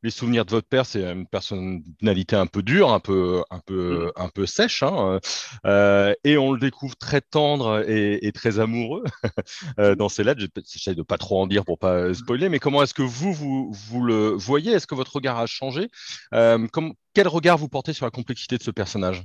les 0.02 0.10
souvenirs 0.10 0.46
de 0.46 0.50
votre 0.50 0.66
père, 0.66 0.86
c'est 0.86 1.02
une 1.02 1.26
personnalité 1.26 2.36
un 2.36 2.46
peu 2.46 2.62
dure, 2.62 2.90
un 2.90 3.00
peu, 3.00 3.42
un 3.50 3.58
peu, 3.58 4.06
mmh. 4.06 4.12
un 4.16 4.28
peu 4.30 4.46
sèche, 4.46 4.82
hein, 4.82 5.18
euh, 5.66 6.14
et 6.24 6.38
on 6.38 6.52
le 6.52 6.60
découvre 6.60 6.96
très 6.96 7.20
tendre 7.20 7.84
et, 7.86 8.26
et 8.26 8.32
très 8.32 8.60
amoureux 8.60 9.04
euh, 9.78 9.94
dans 9.94 10.08
ses 10.08 10.24
lettres. 10.24 10.40
J'essaie 10.66 10.94
de 10.94 11.02
pas 11.02 11.18
trop 11.18 11.42
en 11.42 11.46
dire 11.46 11.66
pour 11.66 11.78
pas 11.78 12.14
spoiler, 12.14 12.48
mais 12.48 12.60
comment 12.60 12.82
est-ce 12.82 12.94
que 12.94 13.02
vous, 13.02 13.34
vous, 13.34 13.72
vous 13.72 14.02
le 14.02 14.28
voyez? 14.30 14.72
Est-ce 14.72 14.86
que 14.86 14.94
votre 14.94 15.16
regard 15.16 15.38
a 15.38 15.46
changé? 15.46 15.88
Comme, 16.30 16.94
Quel 17.12 17.28
regard 17.28 17.58
vous 17.58 17.68
portez 17.68 17.92
sur 17.92 18.06
la 18.06 18.10
complexité 18.10 18.56
de 18.56 18.62
ce 18.62 18.70
personnage? 18.70 19.24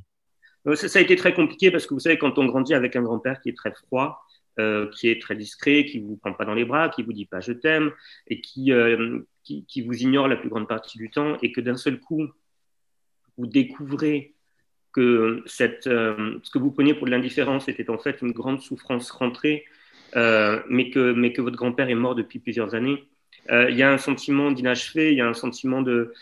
Ça, 0.76 0.90
ça, 0.90 1.00
a 1.00 1.02
été 1.02 1.16
très 1.16 1.34
compliqué 1.34 1.72
parce 1.72 1.86
que 1.86 1.94
vous 1.94 2.00
savez, 2.00 2.18
quand 2.18 2.38
on 2.38 2.46
grandit 2.46 2.74
avec 2.74 2.96
un 2.96 3.02
grand-père 3.02 3.42
qui 3.42 3.50
est 3.50 3.58
très 3.58 3.74
froid, 3.74 4.24
euh, 4.60 4.88
qui 4.92 5.10
est 5.10 5.20
très 5.20 5.36
discret, 5.36 5.84
qui 5.84 6.00
vous 6.00 6.16
prend 6.16 6.32
pas 6.32 6.46
dans 6.46 6.54
les 6.54 6.64
bras, 6.64 6.88
qui 6.90 7.02
vous 7.02 7.12
dit 7.12 7.26
pas 7.26 7.40
je 7.40 7.54
t'aime 7.54 7.92
et 8.28 8.40
qui, 8.40 8.72
euh, 8.72 9.22
qui, 9.44 9.82
vous 9.82 10.04
ignore 10.04 10.28
la 10.28 10.36
plus 10.36 10.48
grande 10.48 10.68
partie 10.68 11.00
du 11.00 11.10
temps 11.10 11.40
et 11.42 11.52
que 11.52 11.60
d'un 11.60 11.76
seul 11.76 12.00
coup 12.00 12.28
vous 13.36 13.48
découvrez 13.48 14.36
que 14.92 15.42
cette, 15.48 15.88
euh, 15.88 16.38
ce 16.44 16.52
que 16.52 16.60
vous 16.60 16.70
preniez 16.70 16.94
pour 16.94 17.08
de 17.08 17.12
l'indifférence 17.12 17.68
était 17.68 17.90
en 17.90 17.98
fait 17.98 18.22
une 18.22 18.32
grande 18.32 18.62
souffrance 18.62 19.10
rentrée, 19.10 19.66
mais, 20.16 20.92
que, 20.92 21.14
mais 21.14 21.34
que 21.34 21.42
votre 21.42 21.58
grand-père 21.58 21.90
est 21.90 21.96
mort 21.96 22.14
depuis 22.14 22.38
plusieurs 22.38 22.76
années. 22.76 23.10
Il 23.50 23.76
y 23.76 23.82
a 23.82 23.92
un 23.92 23.98
sentiment 23.98 24.52
d'inachevé, 24.52 25.14
il 25.14 25.18
y 25.18 25.22
a 25.22 25.28
un 25.28 25.34
sentiment 25.34 25.82
de, 25.82 26.14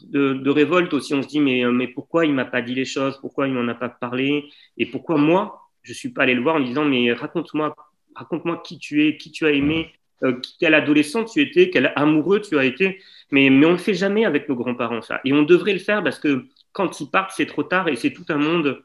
de, 0.00 0.32
de, 0.32 0.50
révolte 0.50 0.92
aussi. 0.94 1.14
On 1.14 1.22
se 1.22 1.28
dit 1.28 1.38
mais, 1.38 1.64
mais 1.66 1.86
pourquoi 1.86 2.26
il 2.26 2.34
m'a 2.34 2.44
pas 2.44 2.60
dit 2.60 2.74
les 2.74 2.84
choses, 2.84 3.20
pourquoi 3.20 3.46
il 3.46 3.54
m'en 3.54 3.68
a 3.68 3.74
pas 3.74 3.88
parlé? 3.88 4.50
Et 4.78 4.86
pourquoi 4.86 5.16
moi 5.16 5.61
je 5.82 5.92
suis 5.92 6.10
pas 6.10 6.22
allé 6.22 6.34
le 6.34 6.42
voir 6.42 6.56
en 6.56 6.60
disant 6.60 6.84
mais 6.84 7.12
raconte-moi, 7.12 7.74
raconte-moi 8.14 8.62
qui 8.64 8.78
tu 8.78 9.06
es, 9.06 9.16
qui 9.16 9.30
tu 9.30 9.46
as 9.46 9.52
aimé, 9.52 9.92
euh, 10.24 10.40
quel 10.60 10.74
adolescent 10.74 11.24
tu 11.24 11.40
étais, 11.40 11.70
quel 11.70 11.92
amoureux 11.96 12.40
tu 12.40 12.58
as 12.58 12.64
été. 12.64 13.00
Mais, 13.30 13.50
mais 13.50 13.66
on 13.66 13.70
ne 13.70 13.74
le 13.74 13.78
fait 13.78 13.94
jamais 13.94 14.24
avec 14.24 14.48
nos 14.48 14.54
grands-parents 14.54 15.02
ça. 15.02 15.20
Et 15.24 15.32
on 15.32 15.42
devrait 15.42 15.72
le 15.72 15.78
faire 15.78 16.02
parce 16.02 16.18
que 16.18 16.46
quand 16.72 17.00
ils 17.00 17.10
partent, 17.10 17.32
c'est 17.34 17.46
trop 17.46 17.62
tard 17.62 17.88
et 17.88 17.96
c'est 17.96 18.12
tout 18.12 18.26
un 18.28 18.38
monde 18.38 18.82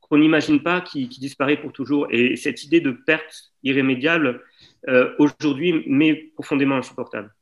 qu'on 0.00 0.18
n'imagine 0.18 0.62
pas 0.62 0.80
qui, 0.80 1.08
qui, 1.08 1.20
disparaît 1.20 1.60
pour 1.60 1.72
toujours. 1.72 2.06
Et 2.10 2.36
cette 2.36 2.62
idée 2.62 2.80
de 2.80 2.92
perte 2.92 3.52
irrémédiable 3.64 4.42
euh, 4.88 5.12
aujourd'hui 5.18 5.84
m'est 5.88 6.14
profondément 6.34 6.76
insupportable. 6.76 7.34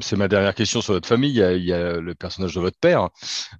C'est 0.00 0.16
ma 0.16 0.28
dernière 0.28 0.54
question 0.54 0.80
sur 0.80 0.94
votre 0.94 1.08
famille. 1.08 1.40
Il 1.40 1.64
y 1.64 1.72
a, 1.72 2.00
le 2.00 2.14
personnage 2.14 2.54
de 2.54 2.60
votre 2.60 2.78
père 2.78 3.08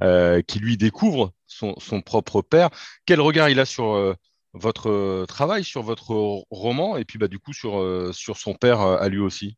euh, 0.03 0.43
qui 0.43 0.59
lui 0.59 0.77
découvre 0.77 1.33
son, 1.47 1.75
propre 2.05 2.43
père. 2.43 2.71
Quel 3.07 3.21
regard 3.21 3.49
il 3.49 3.61
a 3.61 3.65
sur 3.65 3.95
euh, 3.95 4.15
votre 4.53 4.91
euh, 4.91 5.27
travail, 5.27 5.65
sur 5.65 5.83
votre 5.83 6.11
roman, 6.51 6.97
et 6.97 7.05
puis 7.05 7.19
bah, 7.19 7.29
du 7.29 7.39
coup 7.39 7.53
sur, 7.53 7.83
sur 8.15 8.37
son 8.37 8.55
père 8.55 8.81
à 8.81 9.09
lui 9.09 9.21
aussi? 9.21 9.57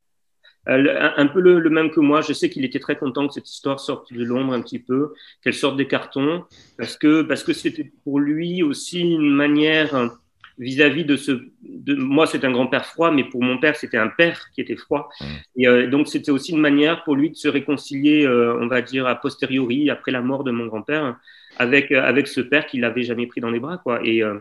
Un 0.67 1.27
peu 1.27 1.41
le, 1.41 1.69
même 1.69 1.91
que 1.91 2.01
moi. 2.01 2.23
Je 2.23 2.33
sais 2.33 2.49
qu'il 2.49 2.65
était 2.65 2.79
très 2.79 2.97
content 2.97 3.29
que 3.29 3.35
cette 3.35 3.51
histoire 3.51 3.81
sorte 3.81 4.13
de 4.13 4.25
l'ombre 4.25 4.55
un 4.55 4.63
petit 4.63 4.79
peu, 4.79 5.13
qu'elle 5.43 5.53
sorte 5.53 5.77
des 5.77 5.87
cartons, 5.87 6.45
parce 6.79 6.97
que 6.97 7.21
parce 7.21 7.43
que 7.43 7.53
c'était 7.53 7.93
pour 8.03 8.19
lui 8.19 8.63
aussi 8.63 9.01
une 9.01 9.31
manière 9.31 10.11
vis-à-vis 10.59 11.05
de 11.05 11.17
ce. 11.17 11.33
De, 11.63 11.95
moi, 11.95 12.27
c'est 12.27 12.45
un 12.45 12.51
grand-père 12.51 12.87
froid, 12.87 13.11
mais 13.11 13.25
pour 13.25 13.43
mon 13.43 13.59
père, 13.59 13.77
c'était 13.77 13.97
un 13.97 14.09
père 14.09 14.51
qui 14.55 14.61
était 14.61 14.77
froid. 14.77 15.09
Mmh. 15.21 15.25
Et 15.61 15.87
donc, 15.89 16.09
c'était 16.09 16.31
aussi 16.31 16.53
une 16.53 16.61
manière 16.61 17.05
pour 17.05 17.17
lui 17.17 17.31
de 17.31 17.37
se 17.37 17.49
réconcilier, 17.49 18.27
on 18.27 18.67
va 18.67 18.83
dire, 18.83 19.07
a 19.07 19.15
posteriori, 19.17 19.91
après 19.91 20.13
la 20.13 20.21
mort 20.21 20.45
de 20.45 20.51
mon 20.51 20.67
grand-père, 20.67 21.17
avec, 21.57 21.93
euh, 21.93 22.03
avec 22.03 22.29
ce 22.29 22.41
père 22.41 22.67
qu'il 22.67 22.81
n'avait 22.81 23.03
jamais 23.03 23.27
pris 23.27 23.41
dans 23.41 23.51
les 23.51 23.61
bras, 23.61 23.79
quoi. 23.79 24.01
Et, 24.05 24.23
euh, 24.23 24.39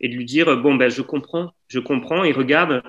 et 0.00 0.08
de 0.08 0.14
lui 0.14 0.24
dire, 0.24 0.56
bon, 0.58 0.74
ben, 0.74 0.90
je 0.90 1.02
comprends, 1.02 1.52
je 1.68 1.78
comprends, 1.78 2.24
et 2.24 2.32
regarde, 2.32 2.82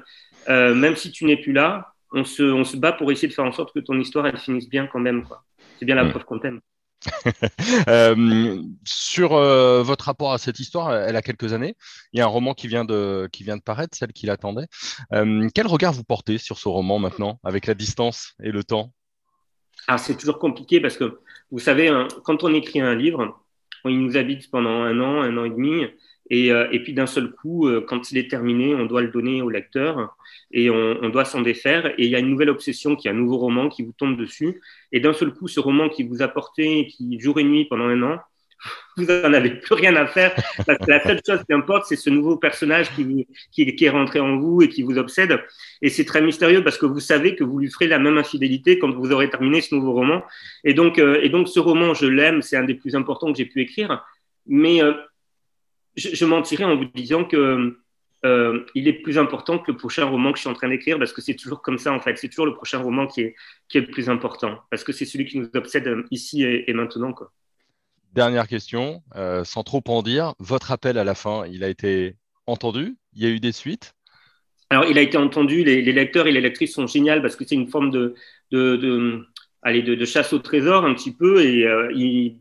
euh, 0.49 0.73
même 0.73 0.95
si 0.95 1.11
tu 1.11 1.25
n'es 1.25 1.37
plus 1.37 1.53
là, 1.53 1.93
on 2.11 2.23
se, 2.23 2.43
on 2.43 2.63
se 2.63 2.77
bat 2.77 2.93
pour 2.93 3.11
essayer 3.11 3.27
de 3.27 3.33
faire 3.33 3.45
en 3.45 3.51
sorte 3.51 3.73
que 3.73 3.79
ton 3.79 3.99
histoire, 3.99 4.25
elle 4.27 4.37
finisse 4.37 4.69
bien 4.69 4.87
quand 4.87 4.99
même, 4.99 5.23
quoi. 5.23 5.43
C'est 5.77 5.85
bien 5.85 5.95
la 5.95 6.05
mm. 6.05 6.09
preuve 6.11 6.25
qu'on 6.25 6.39
t'aime. 6.39 6.61
euh, 7.87 8.61
sur 8.83 9.33
euh, 9.33 9.83
votre 9.83 10.05
rapport 10.05 10.33
à 10.33 10.37
cette 10.37 10.59
histoire, 10.59 10.93
elle 10.93 11.15
a 11.15 11.21
quelques 11.21 11.53
années. 11.53 11.75
Il 12.13 12.19
y 12.19 12.21
a 12.21 12.25
un 12.25 12.29
roman 12.29 12.53
qui 12.53 12.67
vient 12.67 12.85
de, 12.85 13.29
paraître, 13.63 13.97
celle 13.97 14.13
qui 14.13 14.25
l'attendait. 14.25 14.67
Euh, 15.13 15.47
quel 15.53 15.67
regard 15.67 15.93
vous 15.93 16.03
portez 16.03 16.37
sur 16.37 16.57
ce 16.57 16.67
roman 16.67 16.99
maintenant, 16.99 17.39
avec 17.43 17.67
la 17.67 17.73
distance 17.73 18.33
et 18.43 18.51
le 18.51 18.63
temps? 18.63 18.91
Ah, 19.87 19.97
C'est 19.97 20.17
toujours 20.17 20.39
compliqué 20.39 20.79
parce 20.79 20.97
que, 20.97 21.19
vous 21.51 21.59
savez, 21.59 21.89
hein, 21.89 22.07
quand 22.23 22.43
on 22.43 22.53
écrit 22.53 22.81
un 22.81 22.95
livre, 22.95 23.39
il 23.85 23.99
nous 23.99 24.17
habite 24.17 24.49
pendant 24.49 24.81
un 24.81 24.99
an, 24.99 25.21
un 25.21 25.37
an 25.37 25.45
et 25.45 25.49
demi. 25.49 25.85
Et, 26.29 26.51
euh, 26.51 26.67
et 26.71 26.81
puis 26.81 26.93
d'un 26.93 27.05
seul 27.05 27.31
coup, 27.31 27.67
euh, 27.67 27.85
quand 27.87 28.11
il 28.11 28.17
est 28.17 28.29
terminé, 28.29 28.73
on 28.75 28.85
doit 28.85 29.01
le 29.01 29.09
donner 29.09 29.41
au 29.41 29.49
lecteur 29.49 30.15
et 30.51 30.69
on, 30.69 30.97
on 31.01 31.09
doit 31.09 31.25
s'en 31.25 31.41
défaire. 31.41 31.87
Et 31.97 32.05
il 32.05 32.09
y 32.09 32.15
a 32.15 32.19
une 32.19 32.29
nouvelle 32.29 32.49
obsession, 32.49 32.95
qui 32.95 33.07
est 33.07 33.11
un 33.11 33.15
nouveau 33.15 33.37
roman 33.37 33.69
qui 33.69 33.83
vous 33.83 33.93
tombe 33.93 34.17
dessus. 34.17 34.61
Et 34.91 34.99
d'un 34.99 35.13
seul 35.13 35.33
coup, 35.33 35.47
ce 35.47 35.59
roman 35.59 35.89
qui 35.89 36.03
vous 36.03 36.21
a 36.21 36.27
porté, 36.27 36.87
qui 36.87 37.19
jour 37.19 37.39
et 37.39 37.43
nuit 37.43 37.65
pendant 37.65 37.85
un 37.85 38.01
an, 38.01 38.19
vous 38.97 39.05
n'en 39.05 39.33
avez 39.33 39.51
plus 39.51 39.75
rien 39.75 39.95
à 39.95 40.07
faire. 40.07 40.33
Parce 40.65 40.79
que 40.79 40.89
la 40.89 41.03
seule 41.03 41.21
chose 41.25 41.43
qui 41.45 41.53
importe, 41.53 41.85
c'est 41.87 41.95
ce 41.95 42.09
nouveau 42.09 42.37
personnage 42.37 42.93
qui, 42.95 43.27
qui, 43.51 43.75
qui, 43.75 43.85
est 43.85 43.89
rentré 43.89 44.19
en 44.19 44.37
vous 44.37 44.61
et 44.61 44.69
qui 44.69 44.81
vous 44.81 44.97
obsède. 44.97 45.39
Et 45.81 45.89
c'est 45.89 46.05
très 46.05 46.21
mystérieux 46.21 46.63
parce 46.63 46.77
que 46.77 46.85
vous 46.85 46.99
savez 46.99 47.35
que 47.35 47.43
vous 47.43 47.59
lui 47.59 47.69
ferez 47.69 47.87
la 47.87 47.99
même 47.99 48.17
infidélité 48.17 48.79
quand 48.79 48.91
vous 48.91 49.11
aurez 49.11 49.29
terminé 49.29 49.61
ce 49.61 49.75
nouveau 49.75 49.93
roman. 49.93 50.23
Et 50.63 50.73
donc, 50.73 50.99
euh, 50.99 51.19
et 51.21 51.29
donc 51.29 51.47
ce 51.47 51.59
roman, 51.59 51.93
je 51.93 52.07
l'aime, 52.07 52.41
c'est 52.41 52.57
un 52.57 52.63
des 52.63 52.75
plus 52.75 52.95
importants 52.95 53.31
que 53.31 53.37
j'ai 53.37 53.45
pu 53.45 53.61
écrire. 53.61 54.03
Mais 54.47 54.81
euh, 54.81 54.93
je, 55.95 56.09
je, 56.13 56.25
mentirais 56.25 56.63
en 56.63 56.75
vous 56.75 56.85
disant 56.85 57.25
que 57.25 57.77
euh, 58.25 58.65
il 58.73 58.87
est 58.87 58.93
plus 58.93 59.17
important 59.17 59.59
que 59.59 59.71
le 59.71 59.77
prochain 59.77 60.05
roman 60.05 60.31
que 60.31 60.37
je 60.37 60.41
suis 60.41 60.49
en 60.49 60.53
train 60.53 60.69
d'écrire 60.69 60.97
parce 60.97 61.13
que 61.13 61.21
c'est 61.21 61.35
toujours 61.35 61.61
comme 61.61 61.77
ça 61.77 61.93
en 61.93 61.99
fait. 61.99 62.17
C'est 62.17 62.29
toujours 62.29 62.47
le 62.47 62.55
prochain 62.55 62.79
roman 62.79 63.07
qui 63.07 63.21
est, 63.21 63.35
qui 63.69 63.77
est 63.77 63.81
le 63.81 63.87
plus 63.87 64.09
important 64.09 64.59
parce 64.71 64.83
que 64.83 64.91
c'est 64.91 65.05
celui 65.05 65.25
qui 65.25 65.37
nous 65.37 65.49
obsède 65.53 65.89
ici 66.11 66.43
et, 66.43 66.69
et 66.69 66.73
maintenant. 66.73 67.13
Quoi. 67.13 67.31
Dernière 68.13 68.47
question, 68.47 69.03
euh, 69.15 69.43
sans 69.43 69.63
trop 69.63 69.83
en 69.87 70.01
dire, 70.01 70.33
votre 70.39 70.71
appel 70.71 70.97
à 70.97 71.03
la 71.03 71.15
fin, 71.15 71.45
il 71.45 71.63
a 71.63 71.69
été 71.69 72.15
entendu? 72.47 72.95
Il 73.13 73.21
y 73.21 73.25
a 73.25 73.29
eu 73.29 73.41
des 73.41 73.51
suites? 73.51 73.93
Alors, 74.69 74.85
il 74.85 74.97
a 74.97 75.01
été 75.01 75.17
entendu. 75.17 75.63
Les, 75.63 75.81
les, 75.81 75.93
lecteurs 75.93 76.25
et 76.25 76.31
les 76.31 76.41
lectrices 76.41 76.73
sont 76.73 76.87
géniaux 76.87 77.21
parce 77.21 77.35
que 77.35 77.45
c'est 77.45 77.55
une 77.55 77.67
forme 77.67 77.91
de, 77.91 78.15
de, 78.51 78.77
de 78.77 79.27
aller 79.65 79.81
de, 79.81 80.05
chasse 80.05 80.31
au 80.31 80.37
trésor 80.37 80.85
un 80.85 80.93
petit 80.93 81.11
peu 81.11 81.43
et, 81.43 81.65
euh, 81.65 81.89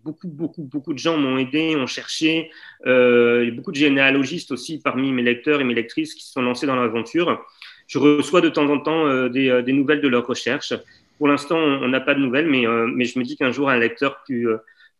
beaucoup, 0.04 0.28
beaucoup, 0.28 0.62
beaucoup 0.62 0.92
de 0.92 0.98
gens 0.98 1.16
m'ont 1.16 1.38
aidé, 1.38 1.74
ont 1.74 1.86
cherché. 1.86 2.50
Euh, 2.86 3.50
beaucoup 3.50 3.72
de 3.72 3.76
généalogistes 3.76 4.52
aussi 4.52 4.78
parmi 4.78 5.10
mes 5.10 5.22
lecteurs 5.22 5.62
et 5.62 5.64
mes 5.64 5.72
lectrices 5.72 6.14
qui 6.14 6.22
se 6.22 6.32
sont 6.32 6.42
lancés 6.42 6.66
dans 6.66 6.76
l'aventure. 6.76 7.42
Je 7.86 7.98
reçois 7.98 8.42
de 8.42 8.50
temps 8.50 8.68
en 8.68 8.78
temps 8.78 9.06
euh, 9.06 9.30
des, 9.30 9.72
nouvelles 9.72 10.02
de 10.02 10.08
leurs 10.08 10.26
recherches. 10.26 10.74
Pour 11.16 11.28
l'instant, 11.28 11.56
on 11.56 11.88
n'a 11.88 12.00
pas 12.00 12.14
de 12.14 12.20
nouvelles, 12.20 12.46
mais, 12.46 12.62
je 13.06 13.18
me 13.18 13.24
dis 13.24 13.36
qu'un 13.36 13.50
jour, 13.50 13.70
un 13.70 13.78
lecteur 13.78 14.22
plus, 14.24 14.48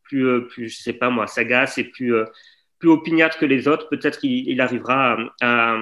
plus, 0.05 0.47
plus, 0.47 0.71
je 0.71 0.83
sais 0.83 0.95
pas 0.95 1.11
moi, 1.11 1.27
sagace 1.27 1.77
et 1.77 1.85
plus, 1.85 2.15
plus 2.79 2.89
opiniâtre 2.89 3.37
que 3.37 3.45
les 3.45 3.69
autres, 3.69 3.89
peut-être 3.91 4.21
il, 4.23 4.61
arrivera 4.63 5.19
à, 5.43 5.75
à, 5.75 5.79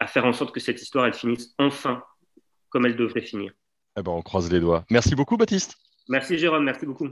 à 0.00 0.06
faire 0.06 0.24
en 0.24 0.32
sorte 0.32 0.54
que 0.54 0.60
cette 0.60 0.80
histoire, 0.80 1.06
elle 1.06 1.12
finisse 1.12 1.54
enfin 1.58 2.02
comme 2.70 2.86
elle 2.86 2.96
devrait 2.96 3.20
finir. 3.20 3.52
Eh 3.98 4.02
ben, 4.02 4.12
on 4.12 4.22
croise 4.22 4.50
les 4.50 4.60
doigts. 4.60 4.84
Merci 4.90 5.14
beaucoup, 5.14 5.36
Baptiste. 5.36 5.76
Merci, 6.08 6.38
Jérôme. 6.38 6.64
Merci 6.64 6.86
beaucoup. 6.86 7.08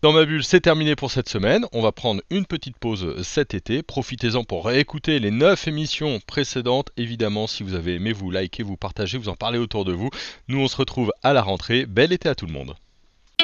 Dans 0.00 0.12
ma 0.12 0.24
bulle, 0.24 0.44
c'est 0.44 0.60
terminé 0.60 0.94
pour 0.94 1.10
cette 1.10 1.28
semaine. 1.28 1.66
On 1.72 1.82
va 1.82 1.90
prendre 1.90 2.22
une 2.30 2.46
petite 2.46 2.78
pause 2.78 3.20
cet 3.22 3.52
été. 3.52 3.82
Profitez-en 3.82 4.44
pour 4.44 4.66
réécouter 4.66 5.18
les 5.18 5.32
9 5.32 5.66
émissions 5.66 6.20
précédentes. 6.24 6.90
Évidemment, 6.96 7.48
si 7.48 7.64
vous 7.64 7.74
avez 7.74 7.94
aimé, 7.96 8.12
vous 8.12 8.30
likez, 8.30 8.62
vous 8.62 8.76
partagez, 8.76 9.18
vous 9.18 9.28
en 9.28 9.34
parlez 9.34 9.58
autour 9.58 9.84
de 9.84 9.92
vous. 9.92 10.10
Nous, 10.46 10.60
on 10.60 10.68
se 10.68 10.76
retrouve 10.76 11.12
à 11.24 11.32
la 11.32 11.42
rentrée. 11.42 11.84
Bel 11.84 12.12
été 12.12 12.28
à 12.28 12.36
tout 12.36 12.46
le 12.46 12.52
monde. 12.52 12.76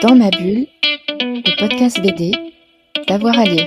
Dans 0.01 0.15
ma 0.15 0.31
bulle, 0.31 0.69
le 1.09 1.59
podcast 1.59 2.01
BD, 2.01 2.31
d'avoir 3.09 3.37
à 3.37 3.45
lire. 3.45 3.67